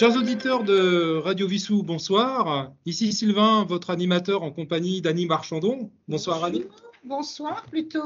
Chers 0.00 0.16
auditeurs 0.16 0.64
de 0.64 1.18
Radio 1.18 1.46
Vissou, 1.46 1.82
bonsoir. 1.82 2.72
Ici 2.86 3.12
Sylvain, 3.12 3.64
votre 3.64 3.90
animateur 3.90 4.42
en 4.42 4.50
compagnie 4.50 5.02
d'Annie 5.02 5.26
Marchandon. 5.26 5.90
Bonsoir 6.08 6.42
Annie. 6.42 6.64
Bonsoir 7.04 7.66
plutôt. 7.66 8.00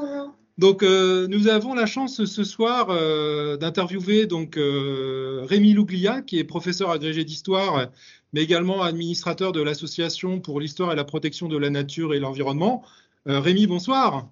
Donc 0.58 0.82
euh, 0.82 1.28
nous 1.28 1.46
avons 1.46 1.72
la 1.72 1.86
chance 1.86 2.24
ce 2.24 2.42
soir 2.42 2.88
euh, 2.90 3.56
d'interviewer 3.58 4.26
donc 4.26 4.56
euh, 4.56 5.46
Rémi 5.48 5.72
Louglia, 5.72 6.20
qui 6.20 6.40
est 6.40 6.42
professeur 6.42 6.90
agrégé 6.90 7.22
d'histoire, 7.22 7.86
mais 8.32 8.42
également 8.42 8.82
administrateur 8.82 9.52
de 9.52 9.62
l'association 9.62 10.40
pour 10.40 10.58
l'histoire 10.58 10.92
et 10.92 10.96
la 10.96 11.04
protection 11.04 11.46
de 11.46 11.56
la 11.56 11.70
nature 11.70 12.12
et 12.12 12.18
l'environnement. 12.18 12.82
Rémi, 13.24 13.68
bonsoir. 13.68 14.28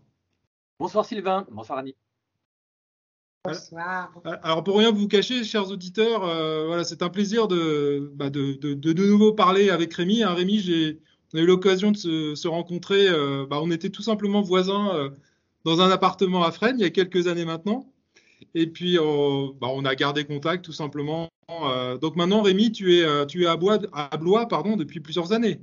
Bonsoir 0.81 1.05
Sylvain. 1.05 1.47
Bonsoir 1.53 1.79
Annie. 1.79 1.95
Bonsoir. 3.45 4.13
Alors 4.43 4.63
pour 4.63 4.79
rien 4.79 4.93
vous 4.93 5.09
cacher, 5.09 5.43
chers 5.43 5.71
auditeurs, 5.71 6.21
voilà, 6.67 6.85
c'est 6.85 7.03
un 7.03 7.09
plaisir 7.09 7.49
bah, 7.49 8.31
de, 8.31 8.59
de, 8.61 8.75
de, 8.75 8.93
de, 8.93 9.05
nouveau 9.05 9.33
parler 9.33 9.71
avec 9.71 9.93
Rémi. 9.95 10.23
Hein, 10.23 10.35
Rémi, 10.35 10.61
j'ai 10.61 11.01
on 11.35 11.39
a 11.39 11.41
eu 11.41 11.47
l'occasion 11.47 11.91
de 11.91 11.97
se, 11.97 12.35
se 12.35 12.47
rencontrer. 12.47 13.09
Bah, 13.51 13.59
on 13.61 13.71
était 13.71 13.91
tout 13.91 14.03
simplement 14.03 14.43
voisins 14.43 15.11
dans 15.65 15.81
un 15.81 15.91
appartement 15.91 16.45
à 16.45 16.53
Fresnes 16.53 16.77
il 16.79 16.83
y 16.83 16.87
a 16.87 16.91
quelques 16.91 17.27
années 17.27 17.45
maintenant. 17.45 17.93
Et 18.55 18.67
puis, 18.67 18.99
euh, 18.99 19.49
bah, 19.61 19.69
on 19.71 19.85
a 19.85 19.95
gardé 19.95 20.25
contact 20.25 20.65
tout 20.65 20.73
simplement. 20.73 21.29
Euh, 21.51 21.97
donc 21.99 22.17
maintenant, 22.17 22.43
Rémi, 22.43 22.73
tu 22.73 22.97
es, 22.97 23.03
euh, 23.03 23.25
tu 23.25 23.45
es 23.45 23.47
à, 23.47 23.57
Blois, 23.57 23.79
à 23.93 24.17
Blois 24.17 24.47
pardon, 24.49 24.77
depuis 24.77 25.01
plusieurs 25.01 25.33
années. 25.33 25.61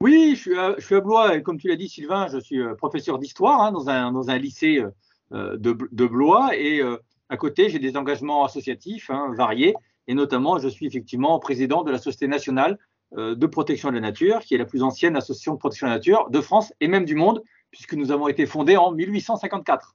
Oui, 0.00 0.32
je 0.34 0.40
suis 0.40 0.58
à, 0.58 0.74
je 0.78 0.84
suis 0.84 0.94
à 0.94 1.00
Blois 1.00 1.36
et 1.36 1.42
comme 1.42 1.58
tu 1.58 1.68
l'as 1.68 1.76
dit, 1.76 1.88
Sylvain, 1.88 2.28
je 2.28 2.38
suis 2.38 2.60
professeur 2.76 3.18
d'histoire 3.18 3.60
hein, 3.62 3.72
dans, 3.72 3.88
un, 3.88 4.12
dans 4.12 4.28
un 4.28 4.38
lycée 4.38 4.82
de, 5.30 5.56
de, 5.90 6.06
Blois 6.06 6.56
et 6.56 6.80
à 7.28 7.36
côté, 7.36 7.68
j'ai 7.68 7.78
des 7.78 7.96
engagements 7.96 8.44
associatifs 8.44 9.10
hein, 9.10 9.32
variés 9.36 9.74
et 10.06 10.14
notamment, 10.14 10.58
je 10.58 10.68
suis 10.68 10.86
effectivement 10.86 11.38
président 11.38 11.82
de 11.82 11.90
la 11.90 11.98
Société 11.98 12.28
nationale 12.28 12.78
de 13.16 13.46
protection 13.46 13.88
de 13.88 13.94
la 13.94 14.00
nature, 14.00 14.40
qui 14.40 14.54
est 14.54 14.58
la 14.58 14.64
plus 14.64 14.82
ancienne 14.82 15.16
association 15.16 15.54
de 15.54 15.58
protection 15.58 15.86
de 15.86 15.92
la 15.92 15.96
nature 15.96 16.28
de 16.30 16.40
France 16.40 16.72
et 16.80 16.88
même 16.88 17.04
du 17.04 17.14
monde, 17.14 17.42
puisque 17.70 17.94
nous 17.94 18.12
avons 18.12 18.28
été 18.28 18.46
fondés 18.46 18.76
en 18.76 18.92
1854. 18.92 19.94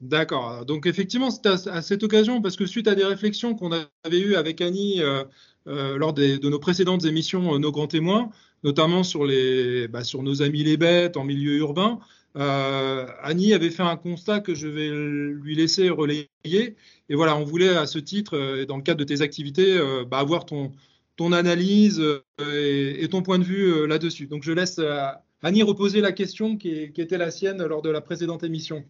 D'accord. 0.00 0.66
Donc 0.66 0.86
effectivement, 0.86 1.30
c'est 1.30 1.46
à, 1.46 1.82
cette 1.82 2.02
occasion, 2.02 2.42
parce 2.42 2.56
que 2.56 2.66
suite 2.66 2.88
à 2.88 2.94
des 2.94 3.04
réflexions 3.04 3.54
qu'on 3.54 3.72
avait 3.72 4.20
eues 4.20 4.36
avec 4.36 4.60
Annie 4.60 5.00
euh, 5.00 5.24
euh, 5.66 5.96
lors 5.96 6.12
de 6.12 6.48
nos 6.48 6.58
précédentes 6.58 7.06
émissions, 7.06 7.54
euh, 7.54 7.58
Nos 7.58 7.72
grands 7.72 7.86
témoins, 7.86 8.30
notamment 8.64 9.02
sur, 9.02 9.24
les, 9.24 9.88
bah, 9.88 10.04
sur 10.04 10.22
nos 10.22 10.42
amis 10.42 10.62
les 10.62 10.76
bêtes 10.76 11.16
en 11.16 11.24
milieu 11.24 11.56
urbain, 11.56 11.98
Annie 12.36 13.54
avait 13.54 13.70
fait 13.70 13.82
un 13.82 13.96
constat 13.96 14.40
que 14.40 14.54
je 14.54 14.68
vais 14.68 14.88
lui 14.88 15.54
laisser 15.54 15.88
relayer. 15.88 16.28
Et 16.44 17.14
voilà, 17.14 17.36
on 17.36 17.44
voulait 17.44 17.76
à 17.76 17.86
ce 17.86 17.98
titre, 17.98 18.64
dans 18.64 18.76
le 18.76 18.82
cadre 18.82 18.98
de 18.98 19.04
tes 19.04 19.22
activités, 19.22 19.78
bah, 20.08 20.18
avoir 20.18 20.44
ton, 20.44 20.72
ton 21.16 21.32
analyse 21.32 22.00
euh, 22.00 22.94
et, 22.98 23.08
ton 23.08 23.22
point 23.22 23.38
de 23.38 23.44
vue 23.44 23.72
euh, 23.72 23.86
là-dessus. 23.86 24.26
Donc 24.26 24.42
je 24.42 24.52
laisse 24.52 24.78
euh, 24.78 25.08
Annie 25.42 25.62
reposer 25.62 26.00
la 26.00 26.12
question 26.12 26.56
qui, 26.56 26.70
était 26.70 27.18
la 27.18 27.30
sienne 27.30 27.64
lors 27.64 27.82
de 27.82 27.90
la 27.90 28.00
précédente 28.00 28.44
émission. 28.44 28.84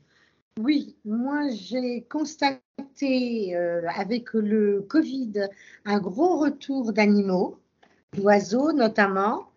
Oui, 0.60 0.96
moi 1.04 1.48
j'ai 1.50 2.06
constaté 2.08 3.54
avec 3.54 4.32
le 4.32 4.86
Covid 4.88 5.48
un 5.84 5.98
gros 5.98 6.38
retour 6.38 6.92
d'animaux, 6.92 7.58
d'oiseaux 8.16 8.72
notamment, 8.72 9.48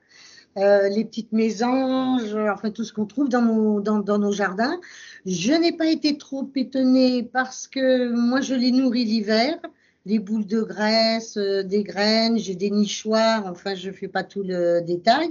les 0.90 1.06
petites 1.06 1.32
mésanges, 1.32 2.36
enfin 2.36 2.72
tout 2.72 2.84
ce 2.84 2.94
qu'on 2.94 3.06
trouve 3.06 3.30
dans 3.30 3.42
nos, 3.42 3.82
dans, 3.82 4.00
dans 4.00 4.18
nos 4.18 4.32
jardins. 4.32 4.80
Je 5.26 5.54
n'ai 5.54 5.72
pas 5.72 5.88
été 5.88 6.18
trop 6.18 6.50
étonnée 6.56 7.24
parce 7.24 7.68
que 7.68 8.10
moi 8.10 8.42
je 8.42 8.56
les 8.56 8.72
nourris 8.72 9.06
l'hiver 9.06 9.60
des 10.06 10.20
boules 10.20 10.46
de 10.46 10.62
graisse, 10.62 11.38
euh, 11.38 11.64
des 11.64 11.84
graines, 11.84 12.38
j'ai 12.40 12.56
des 12.56 12.72
nichoirs, 12.72 13.46
enfin 13.46 13.76
je 13.76 13.90
ne 13.90 13.94
fais 13.94 14.08
pas 14.08 14.24
tout 14.24 14.44
le 14.44 14.82
détail. 14.82 15.30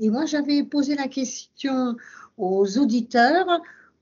Et 0.00 0.10
moi 0.10 0.26
j'avais 0.26 0.64
posé 0.64 0.94
la 0.94 1.08
question 1.08 1.96
aux 2.36 2.78
auditeurs 2.78 3.46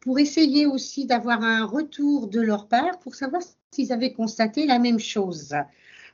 pour 0.00 0.18
essayer 0.18 0.66
aussi 0.66 1.06
d'avoir 1.06 1.42
un 1.42 1.64
retour 1.64 2.28
de 2.28 2.40
leur 2.40 2.66
part 2.68 2.98
pour 3.00 3.14
savoir 3.14 3.42
s'ils 3.70 3.92
avaient 3.92 4.12
constaté 4.12 4.66
la 4.66 4.78
même 4.78 4.98
chose. 4.98 5.54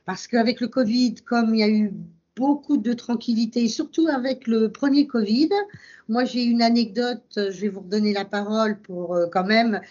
Parce 0.05 0.27
qu'avec 0.27 0.61
le 0.61 0.67
Covid, 0.67 1.15
comme 1.25 1.55
il 1.55 1.59
y 1.59 1.63
a 1.63 1.69
eu 1.69 1.93
beaucoup 2.37 2.77
de 2.77 2.93
tranquillité, 2.93 3.67
surtout 3.67 4.07
avec 4.07 4.45
le 4.45 4.71
premier 4.71 5.07
Covid. 5.07 5.49
Moi, 6.07 6.23
j'ai 6.23 6.43
une 6.43 6.61
anecdote, 6.61 7.23
je 7.35 7.61
vais 7.61 7.67
vous 7.67 7.79
redonner 7.81 8.13
la 8.13 8.25
parole 8.25 8.79
pour 8.79 9.15
euh, 9.15 9.25
quand 9.31 9.43
même, 9.43 9.81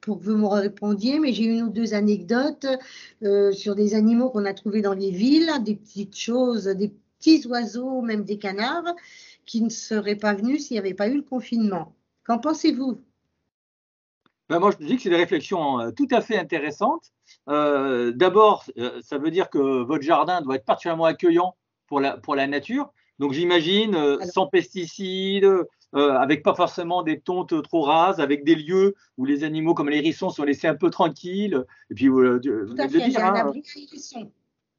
pour 0.00 0.18
que 0.20 0.24
vous 0.24 0.36
me 0.36 0.46
répondiez, 0.46 1.18
mais 1.18 1.32
j'ai 1.32 1.44
une 1.44 1.64
ou 1.64 1.68
deux 1.68 1.94
anecdotes 1.94 2.66
euh, 3.24 3.50
sur 3.50 3.74
des 3.74 3.94
animaux 3.94 4.30
qu'on 4.30 4.44
a 4.44 4.54
trouvés 4.54 4.82
dans 4.82 4.94
les 4.94 5.10
villes, 5.10 5.50
des 5.62 5.74
petites 5.74 6.16
choses, 6.16 6.64
des 6.64 6.92
petits 7.18 7.44
oiseaux, 7.48 8.00
même 8.02 8.24
des 8.24 8.38
canards, 8.38 8.94
qui 9.44 9.60
ne 9.62 9.68
seraient 9.68 10.16
pas 10.16 10.34
venus 10.34 10.66
s'il 10.66 10.76
n'y 10.76 10.78
avait 10.78 10.94
pas 10.94 11.08
eu 11.08 11.16
le 11.16 11.22
confinement. 11.22 11.92
Qu'en 12.24 12.38
pensez-vous? 12.38 13.00
Ben 14.48 14.60
moi, 14.60 14.70
je 14.70 14.86
dis 14.86 14.94
que 14.94 15.02
c'est 15.02 15.10
des 15.10 15.16
réflexions 15.16 15.80
euh, 15.80 15.90
tout 15.90 16.08
à 16.12 16.20
fait 16.20 16.38
intéressantes. 16.38 17.10
D'abord, 17.48 18.64
ça 19.02 19.18
veut 19.18 19.32
dire 19.32 19.50
que 19.50 19.82
votre 19.82 20.02
jardin 20.04 20.40
doit 20.42 20.54
être 20.54 20.64
particulièrement 20.64 21.06
accueillant 21.06 21.56
pour 21.86 22.00
la, 22.00 22.16
pour 22.16 22.34
la 22.34 22.46
nature. 22.46 22.92
Donc 23.18 23.32
j'imagine 23.32 23.94
euh, 23.94 24.18
sans 24.20 24.46
pesticides, 24.46 25.44
euh, 25.44 25.64
avec 25.94 26.42
pas 26.42 26.54
forcément 26.54 27.02
des 27.02 27.20
tontes 27.20 27.62
trop 27.62 27.82
rases, 27.82 28.20
avec 28.20 28.44
des 28.44 28.54
lieux 28.54 28.94
où 29.16 29.24
les 29.24 29.44
animaux 29.44 29.74
comme 29.74 29.88
les 29.88 29.98
hérissons 29.98 30.30
sont 30.30 30.44
laissés 30.44 30.68
un 30.68 30.74
peu 30.74 30.90
tranquilles. 30.90 31.64
Et 31.90 31.94
puis 31.94 32.08
euh, 32.08 32.38
Tout 32.38 32.74
à 32.78 32.88
fait, 32.88 33.08
dire, 33.08 33.24
un 33.24 33.34
hein, 33.34 33.34
abri 33.34 33.62
hérisson. 33.76 34.30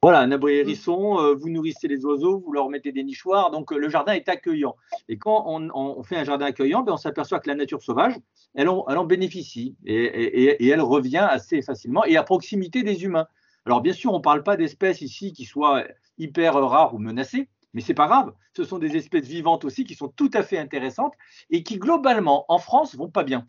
Voilà, 0.04 0.20
un 0.20 0.32
abri 0.32 0.58
hérisson, 0.58 1.36
vous 1.36 1.50
nourrissez 1.50 1.88
les 1.88 2.06
oiseaux, 2.06 2.40
vous 2.40 2.52
leur 2.54 2.70
mettez 2.70 2.92
des 2.92 3.04
nichoirs, 3.04 3.50
donc 3.50 3.72
le 3.72 3.90
jardin 3.90 4.14
est 4.14 4.30
accueillant. 4.30 4.76
Et 5.10 5.18
quand 5.18 5.46
on, 5.48 5.72
on 5.74 6.04
fait 6.04 6.18
un 6.18 6.24
jardin 6.24 6.46
accueillant, 6.46 6.84
ben, 6.84 6.94
on 6.94 6.98
s'aperçoit 6.98 7.40
que 7.40 7.50
la 7.50 7.56
nature 7.56 7.82
sauvage, 7.82 8.14
elle 8.54 8.70
en, 8.70 8.86
elle 8.88 8.98
en 9.00 9.06
bénéficie 9.06 9.76
et, 9.86 9.96
et, 9.96 10.64
et, 10.64 10.68
elle 10.68 10.82
revient 10.82 11.28
assez 11.28 11.64
facilement 11.64 12.06
et 12.06 12.16
à 12.16 12.22
proximité 12.22 12.84
des 12.84 13.06
humains. 13.06 13.26
Alors 13.66 13.82
bien 13.82 13.92
sûr, 13.92 14.14
on 14.14 14.18
ne 14.18 14.22
parle 14.22 14.44
pas 14.44 14.56
d'espèces 14.56 15.02
ici 15.02 15.34
qui 15.34 15.46
soient 15.46 15.84
hyper 16.18 16.54
rares 16.56 16.94
ou 16.94 17.00
menacées, 17.00 17.50
mais 17.74 17.82
c'est 17.82 17.94
pas 17.94 18.08
grave. 18.08 18.34
Ce 18.56 18.64
sont 18.64 18.80
des 18.80 18.96
espèces 18.98 19.28
vivantes 19.28 19.66
aussi 19.66 19.84
qui 19.84 19.96
sont 19.96 20.08
tout 20.08 20.32
à 20.34 20.44
fait 20.44 20.58
intéressantes 20.58 21.14
et 21.50 21.64
qui 21.64 21.78
globalement 21.78 22.46
en 22.50 22.58
France 22.58 22.96
vont 22.96 23.10
pas 23.10 23.24
bien. 23.24 23.46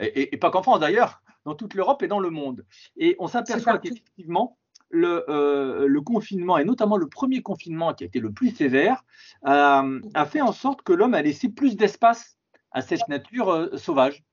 Et, 0.00 0.36
pas 0.36 0.50
qu'en 0.50 0.62
France 0.62 0.80
d'ailleurs, 0.80 1.22
dans 1.44 1.54
toute 1.54 1.74
l'Europe 1.74 2.02
et 2.02 2.08
dans 2.08 2.20
le 2.20 2.30
monde. 2.30 2.64
Et 2.96 3.16
on 3.18 3.28
s'aperçoit 3.28 3.78
qu'effectivement, 3.78 4.58
le, 4.90 5.24
euh, 5.28 5.86
le, 5.86 6.00
confinement, 6.00 6.58
et 6.58 6.64
notamment 6.64 6.96
le 6.96 7.08
premier 7.08 7.42
confinement 7.42 7.94
qui 7.94 8.04
a 8.04 8.06
été 8.06 8.20
le 8.20 8.32
plus 8.32 8.50
sévère, 8.50 9.04
euh, 9.46 10.00
a 10.14 10.26
fait 10.26 10.40
en 10.40 10.52
sorte 10.52 10.82
que 10.82 10.92
l'homme 10.92 11.14
a 11.14 11.22
laissé 11.22 11.48
plus 11.48 11.76
d'espace 11.76 12.38
à 12.70 12.80
cette 12.80 13.06
nature 13.08 13.50
euh, 13.50 13.76
sauvage. 13.76 14.24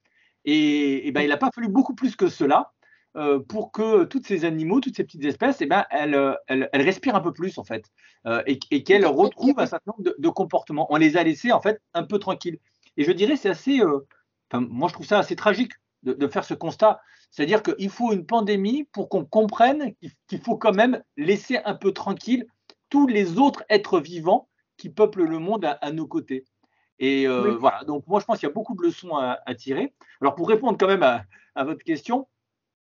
Et, 0.45 1.07
et 1.07 1.11
ben, 1.11 1.21
il 1.21 1.29
n'a 1.29 1.37
pas 1.37 1.51
fallu 1.53 1.67
beaucoup 1.67 1.95
plus 1.95 2.15
que 2.15 2.27
cela 2.27 2.73
euh, 3.17 3.39
pour 3.39 3.73
que 3.73 4.05
tous 4.05 4.23
ces 4.23 4.45
animaux, 4.45 4.79
toutes 4.79 4.95
ces 4.95 5.03
petites 5.03 5.25
espèces, 5.25 5.57
eh 5.59 5.65
ben, 5.65 5.83
elles, 5.89 6.37
elles, 6.47 6.69
respirent 6.81 7.15
un 7.15 7.19
peu 7.19 7.33
plus 7.33 7.57
en 7.57 7.65
fait, 7.65 7.83
euh, 8.25 8.41
et, 8.45 8.83
qu'elles 8.83 9.05
retrouvent 9.05 9.59
un 9.59 9.65
certain 9.65 9.91
nombre 9.91 10.13
de, 10.17 10.29
comportements. 10.29 10.87
On 10.89 10.95
les 10.95 11.17
a 11.17 11.23
laissés 11.23 11.51
en 11.51 11.59
fait 11.59 11.81
un 11.93 12.03
peu 12.03 12.19
tranquilles. 12.19 12.57
Et 12.95 13.03
je 13.03 13.11
dirais 13.11 13.35
c'est 13.35 13.49
assez, 13.49 13.81
euh, 13.81 14.07
moi 14.53 14.87
je 14.87 14.93
trouve 14.93 15.05
ça 15.05 15.19
assez 15.19 15.35
tragique 15.35 15.73
de, 16.03 16.27
faire 16.29 16.45
ce 16.45 16.53
constat. 16.53 17.01
C'est-à-dire 17.31 17.61
qu'il 17.63 17.89
faut 17.89 18.13
une 18.13 18.25
pandémie 18.25 18.85
pour 18.93 19.09
qu'on 19.09 19.25
comprenne 19.25 19.93
qu'il 20.27 20.39
faut 20.39 20.55
quand 20.55 20.73
même 20.73 21.03
laisser 21.17 21.59
un 21.65 21.75
peu 21.75 21.91
tranquille 21.91 22.45
tous 22.89 23.07
les 23.07 23.37
autres 23.37 23.63
êtres 23.67 23.99
vivants 23.99 24.47
qui 24.77 24.89
peuplent 24.89 25.25
le 25.25 25.39
monde 25.39 25.65
à, 25.65 25.91
nos 25.91 26.07
côtés. 26.07 26.45
Et 26.97 27.27
voilà, 27.27 27.83
donc 27.83 28.07
moi 28.07 28.21
je 28.21 28.25
pense 28.25 28.39
qu'il 28.39 28.47
y 28.47 28.51
a 28.51 28.53
beaucoup 28.53 28.75
de 28.75 28.83
leçons 28.83 29.17
à, 29.17 29.55
tirer. 29.55 29.93
Alors 30.21 30.35
pour 30.35 30.47
répondre 30.47 30.77
quand 30.77 30.87
même 30.87 31.03
à, 31.03 31.25
à 31.55 31.65
votre 31.65 31.83
question, 31.83 32.27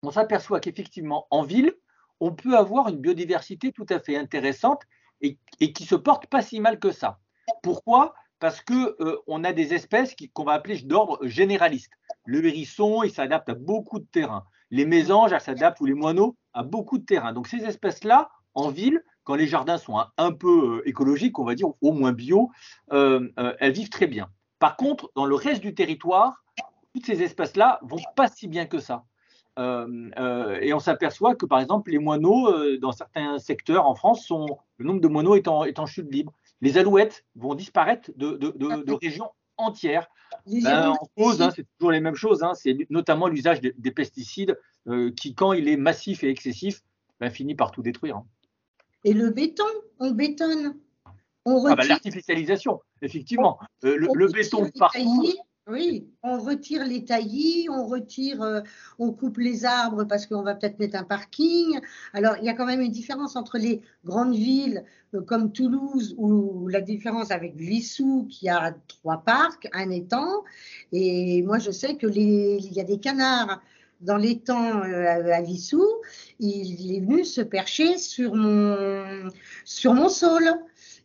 on 0.04 0.12
s'aperçoit 0.12 0.60
qu'effectivement, 0.60 1.28
en 1.30 1.44
ville, 1.44 1.74
on 2.20 2.32
peut 2.32 2.58
avoir 2.58 2.88
une 2.90 2.98
biodiversité 2.98 3.72
tout 3.72 3.86
à 3.90 4.00
fait 4.00 4.16
intéressante 4.16 4.84
et, 5.22 5.38
qui 5.74 5.86
se 5.86 5.96
porte 5.96 6.28
pas 6.28 6.42
si 6.42 6.60
mal 6.60 6.80
que 6.80 6.92
ça. 6.92 7.20
Pourquoi? 7.64 8.14
Parce 8.40 8.62
que 8.62 8.96
euh, 9.02 9.44
a 9.44 9.54
des 9.54 9.74
espèces 9.74 10.16
qu'on 10.34 10.44
va 10.44 10.54
appeler 10.54 10.80
d'ordre 10.82 11.20
généraliste. 11.28 11.92
Le 12.26 12.46
hérisson, 12.46 13.04
il 13.04 13.12
s'adapte 13.12 13.50
à 13.50 13.54
beaucoup 13.54 14.00
de 14.00 14.06
terrains. 14.06 14.46
Les 14.72 14.86
mésanges, 14.86 15.34
elles 15.34 15.42
s'adaptent, 15.42 15.82
ou 15.82 15.86
les 15.86 15.94
moineaux, 15.94 16.36
à 16.54 16.64
beaucoup 16.64 16.98
de 16.98 17.06
terrains. 17.06 17.34
Donc 17.34 17.48
ces 17.48 17.64
espèces-là, 17.64 18.30
en 18.54 18.70
ville, 18.70 19.04
quand 19.24 19.36
les 19.36 19.48
jardins 19.48 19.78
sont 19.78 20.04
un, 20.18 20.32
peu 20.32 20.78
euh, 20.78 20.90
écologiques, 20.90 21.38
on 21.38 21.44
va 21.44 21.56
dire 21.56 21.70
au 21.82 21.92
moins 21.92 22.14
bio, 22.14 22.50
euh, 22.92 23.30
elles 23.60 23.74
vivent 23.74 23.90
très 23.90 24.08
bien. 24.08 24.30
Par 24.60 24.78
contre, 24.78 25.12
dans 25.16 25.26
le 25.26 25.36
reste 25.36 25.62
du 25.62 25.76
territoire, 25.76 26.44
toutes 26.94 27.06
ces 27.06 27.22
espèces-là 27.22 27.80
vont 27.84 28.02
pas 28.16 28.28
si 28.28 28.48
bien 28.48 28.66
que 28.66 28.80
ça. 28.80 29.06
Euh, 29.60 30.10
euh, 30.18 30.60
et 30.62 30.74
on 30.74 30.80
s'aperçoit 30.80 31.36
que, 31.36 31.46
par 31.46 31.60
exemple, 31.60 31.92
les 31.92 32.00
moineaux, 32.00 32.48
euh, 32.48 32.78
dans 32.78 32.92
certains 32.92 33.38
secteurs 33.40 33.86
en 33.86 33.96
France, 33.96 34.26
sont, 34.26 34.46
le 34.78 34.86
nombre 34.86 35.02
de 35.02 35.08
moineaux 35.08 35.36
est 35.36 35.48
en, 35.48 35.66
est 35.66 35.80
en 35.80 35.86
chute 35.86 36.12
libre. 36.12 36.34
Les 36.62 36.78
alouettes 36.78 37.26
vont 37.36 37.56
disparaître 37.56 38.12
de, 38.16 38.32
de, 38.34 38.52
de, 38.52 38.94
régions 38.94 39.32
entières. 39.58 40.08
Ben, 40.48 40.90
en 40.90 41.08
cause, 41.18 41.42
hein, 41.42 41.50
c'est 41.56 41.66
toujours 41.78 41.92
les 41.92 42.00
mêmes 42.00 42.16
choses. 42.16 42.44
Hein, 42.44 42.54
c'est 42.54 42.78
notamment 42.90 43.28
l'usage 43.28 43.62
des, 43.62 43.92
pesticides 43.92 44.58
qui, 45.16 45.36
quand 45.36 45.54
il 45.54 45.68
est 45.68 45.78
massif 45.78 46.24
et 46.24 46.30
excessif, 46.30 46.82
ben, 47.20 47.30
finit 47.30 47.56
par 47.56 47.72
tout 47.72 47.82
détruire. 47.82 48.18
Hein. 48.18 48.26
Et 49.04 49.14
le 49.14 49.32
béton, 49.32 49.66
on 50.00 50.12
bétonne. 50.12 50.76
On 51.46 51.66
ah, 51.66 51.76
bah, 51.76 51.84
L'artificialisation, 51.84 52.82
effectivement. 53.02 53.60
Euh, 53.84 53.96
le, 53.98 54.28
béton 54.32 54.70
partout. 54.78 55.34
Oui, 55.72 56.06
on 56.22 56.38
retire 56.38 56.86
les 56.86 57.06
taillis, 57.06 57.70
on 57.70 57.88
retire, 57.88 58.42
euh, 58.42 58.60
on 59.00 59.14
coupe 59.14 59.38
les 59.38 59.64
arbres 59.64 60.04
parce 60.04 60.26
qu'on 60.26 60.42
va 60.42 60.54
peut-être 60.54 60.80
mettre 60.80 60.98
un 60.98 61.06
parking. 61.06 61.80
Alors, 62.14 62.36
il 62.40 62.44
y 62.44 62.50
a 62.50 62.54
quand 62.54 62.66
même 62.66 62.82
une 62.82 62.92
différence 62.92 63.38
entre 63.38 63.58
les 63.58 63.82
grandes 64.04 64.36
villes 64.36 64.84
euh, 65.14 65.22
comme 65.22 65.54
Toulouse 65.54 66.14
ou 66.18 66.68
la 66.68 66.82
différence 66.82 67.32
avec 67.32 67.56
Vissou 67.56 68.28
qui 68.30 68.50
a 68.50 68.76
trois 68.90 69.20
parcs, 69.20 69.70
un 69.72 69.90
étang. 69.92 70.44
Et 70.92 71.42
moi, 71.44 71.58
je 71.58 71.72
sais 71.72 71.96
que 71.96 72.08
il 72.08 72.74
y 72.74 72.82
a 72.82 72.84
des 72.84 73.00
canards 73.00 73.62
dans 74.02 74.18
l'étang 74.18 74.84
euh, 74.84 75.32
à 75.34 75.42
Vissou. 75.42 75.88
Il, 76.40 76.94
est 76.94 77.00
venu 77.00 77.24
se 77.24 77.40
percher 77.40 77.98
sur 77.98 78.36
mon, 78.36 79.30
sur 79.64 79.94
mon 79.94 80.10
sol. 80.10 80.44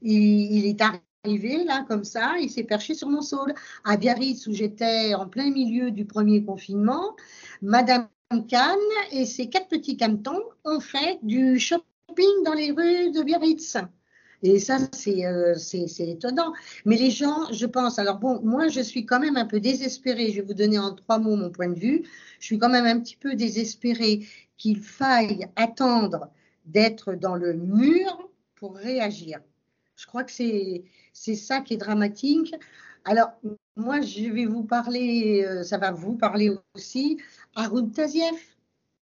Il, 0.03 0.57
il 0.57 0.67
est 0.67 0.81
arrivé 0.81 1.03
arrivé 1.27 1.65
là 1.65 1.85
comme 1.89 2.05
ça, 2.05 2.35
il 2.41 2.49
s'est 2.51 2.63
perché 2.63 2.95
sur 2.95 3.09
mon 3.09 3.21
sol. 3.21 3.53
À 3.85 3.97
Biarritz, 3.97 4.47
où 4.47 4.53
j'étais 4.53 5.15
en 5.15 5.27
plein 5.27 5.51
milieu 5.51 5.91
du 5.91 6.05
premier 6.05 6.45
confinement, 6.45 7.17
Madame 7.63 8.09
Kahn 8.49 8.79
et 9.11 9.27
ses 9.27 9.49
quatre 9.49 9.69
petits 9.69 9.97
cantons 9.97 10.43
ont 10.65 10.79
fait 10.79 11.19
du 11.23 11.59
shopping 11.59 12.45
dans 12.45 12.55
les 12.55 12.71
rues 12.71 13.11
de 13.11 13.23
Biarritz. 13.25 13.77
Et 14.43 14.61
ça, 14.61 14.79
euh, 15.09 15.55
c'est 15.57 16.09
étonnant. 16.09 16.53
Mais 16.85 16.97
les 16.97 17.11
gens, 17.11 17.51
je 17.51 17.67
pense, 17.67 17.99
alors 17.99 18.19
bon, 18.19 18.41
moi, 18.45 18.69
je 18.69 18.81
suis 18.81 19.05
quand 19.05 19.19
même 19.19 19.37
un 19.37 19.47
peu 19.47 19.59
désespérée. 19.59 20.31
Je 20.31 20.41
vais 20.41 20.47
vous 20.47 20.55
donner 20.55 20.79
en 20.79 20.95
trois 20.95 21.19
mots 21.19 21.35
mon 21.35 21.51
point 21.51 21.69
de 21.69 21.79
vue. 21.79 22.05
Je 22.39 22.47
suis 22.47 22.59
quand 22.59 22.69
même 22.69 22.85
un 22.85 23.01
petit 23.01 23.17
peu 23.17 23.35
désespérée 23.35 24.27
qu'il 24.59 24.81
faille 24.81 25.49
attendre 25.57 26.29
d'être 26.67 27.15
dans 27.15 27.35
le 27.35 27.55
mur 27.55 28.31
pour 28.55 28.77
réagir. 28.77 29.41
Je 29.97 30.07
crois 30.07 30.25
que 30.25 30.33
c'est 30.33 31.35
ça 31.35 31.61
qui 31.61 31.75
est 31.75 31.79
dramatique. 31.79 32.55
Alors, 33.05 33.31
moi, 33.77 34.01
je 34.01 34.31
vais 34.31 34.47
vous 34.47 34.65
parler, 34.65 35.45
euh, 35.47 35.63
ça 35.63 35.79
va 35.79 35.93
vous 35.93 36.15
parler 36.17 36.51
aussi, 36.75 37.19
Arun 37.55 37.89
Taziev, 37.89 38.37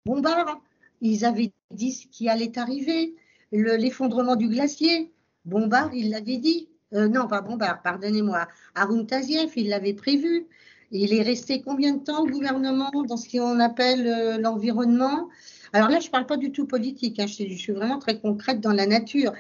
Bombard. 0.07 0.61
Ils 1.01 1.25
avaient 1.25 1.53
dit 1.71 1.93
ce 1.93 2.07
qui 2.07 2.29
allait 2.29 2.59
arriver, 2.59 3.15
l'effondrement 3.53 4.37
du 4.37 4.49
glacier. 4.49 5.13
Bombard, 5.45 5.93
il 5.95 6.11
l'avait 6.11 6.39
dit. 6.39 6.69
Euh, 6.95 7.09
non, 7.09 7.27
pas 7.27 7.41
Bombard, 7.41 7.83
pardonnez-moi. 7.83 8.49
Arun 8.75 9.05
Taziev, 9.05 9.53
il 9.57 9.69
l'avait 9.69 9.95
prévu. 9.95 10.47
Il 10.91 11.15
est 11.15 11.23
resté 11.23 11.63
combien 11.63 11.95
de 11.95 12.05
temps 12.05 12.23
au 12.23 12.27
gouvernement 12.27 12.91
dans 13.09 13.17
ce 13.17 13.29
qu'on 13.31 13.59
appelle 13.61 14.07
euh, 14.07 14.39
l'environnement? 14.39 15.29
Alors 15.73 15.89
là, 15.89 16.01
je 16.01 16.07
ne 16.07 16.11
parle 16.11 16.27
pas 16.27 16.37
du 16.37 16.53
tout 16.53 16.67
politique, 16.67 17.19
hein, 17.19 17.27
je, 17.27 17.55
suis 17.55 17.73
vraiment 17.73 17.99
très 17.99 18.21
concrète 18.21 18.61
dans 18.61 18.73
la 18.73 18.87
nature. 18.87 19.33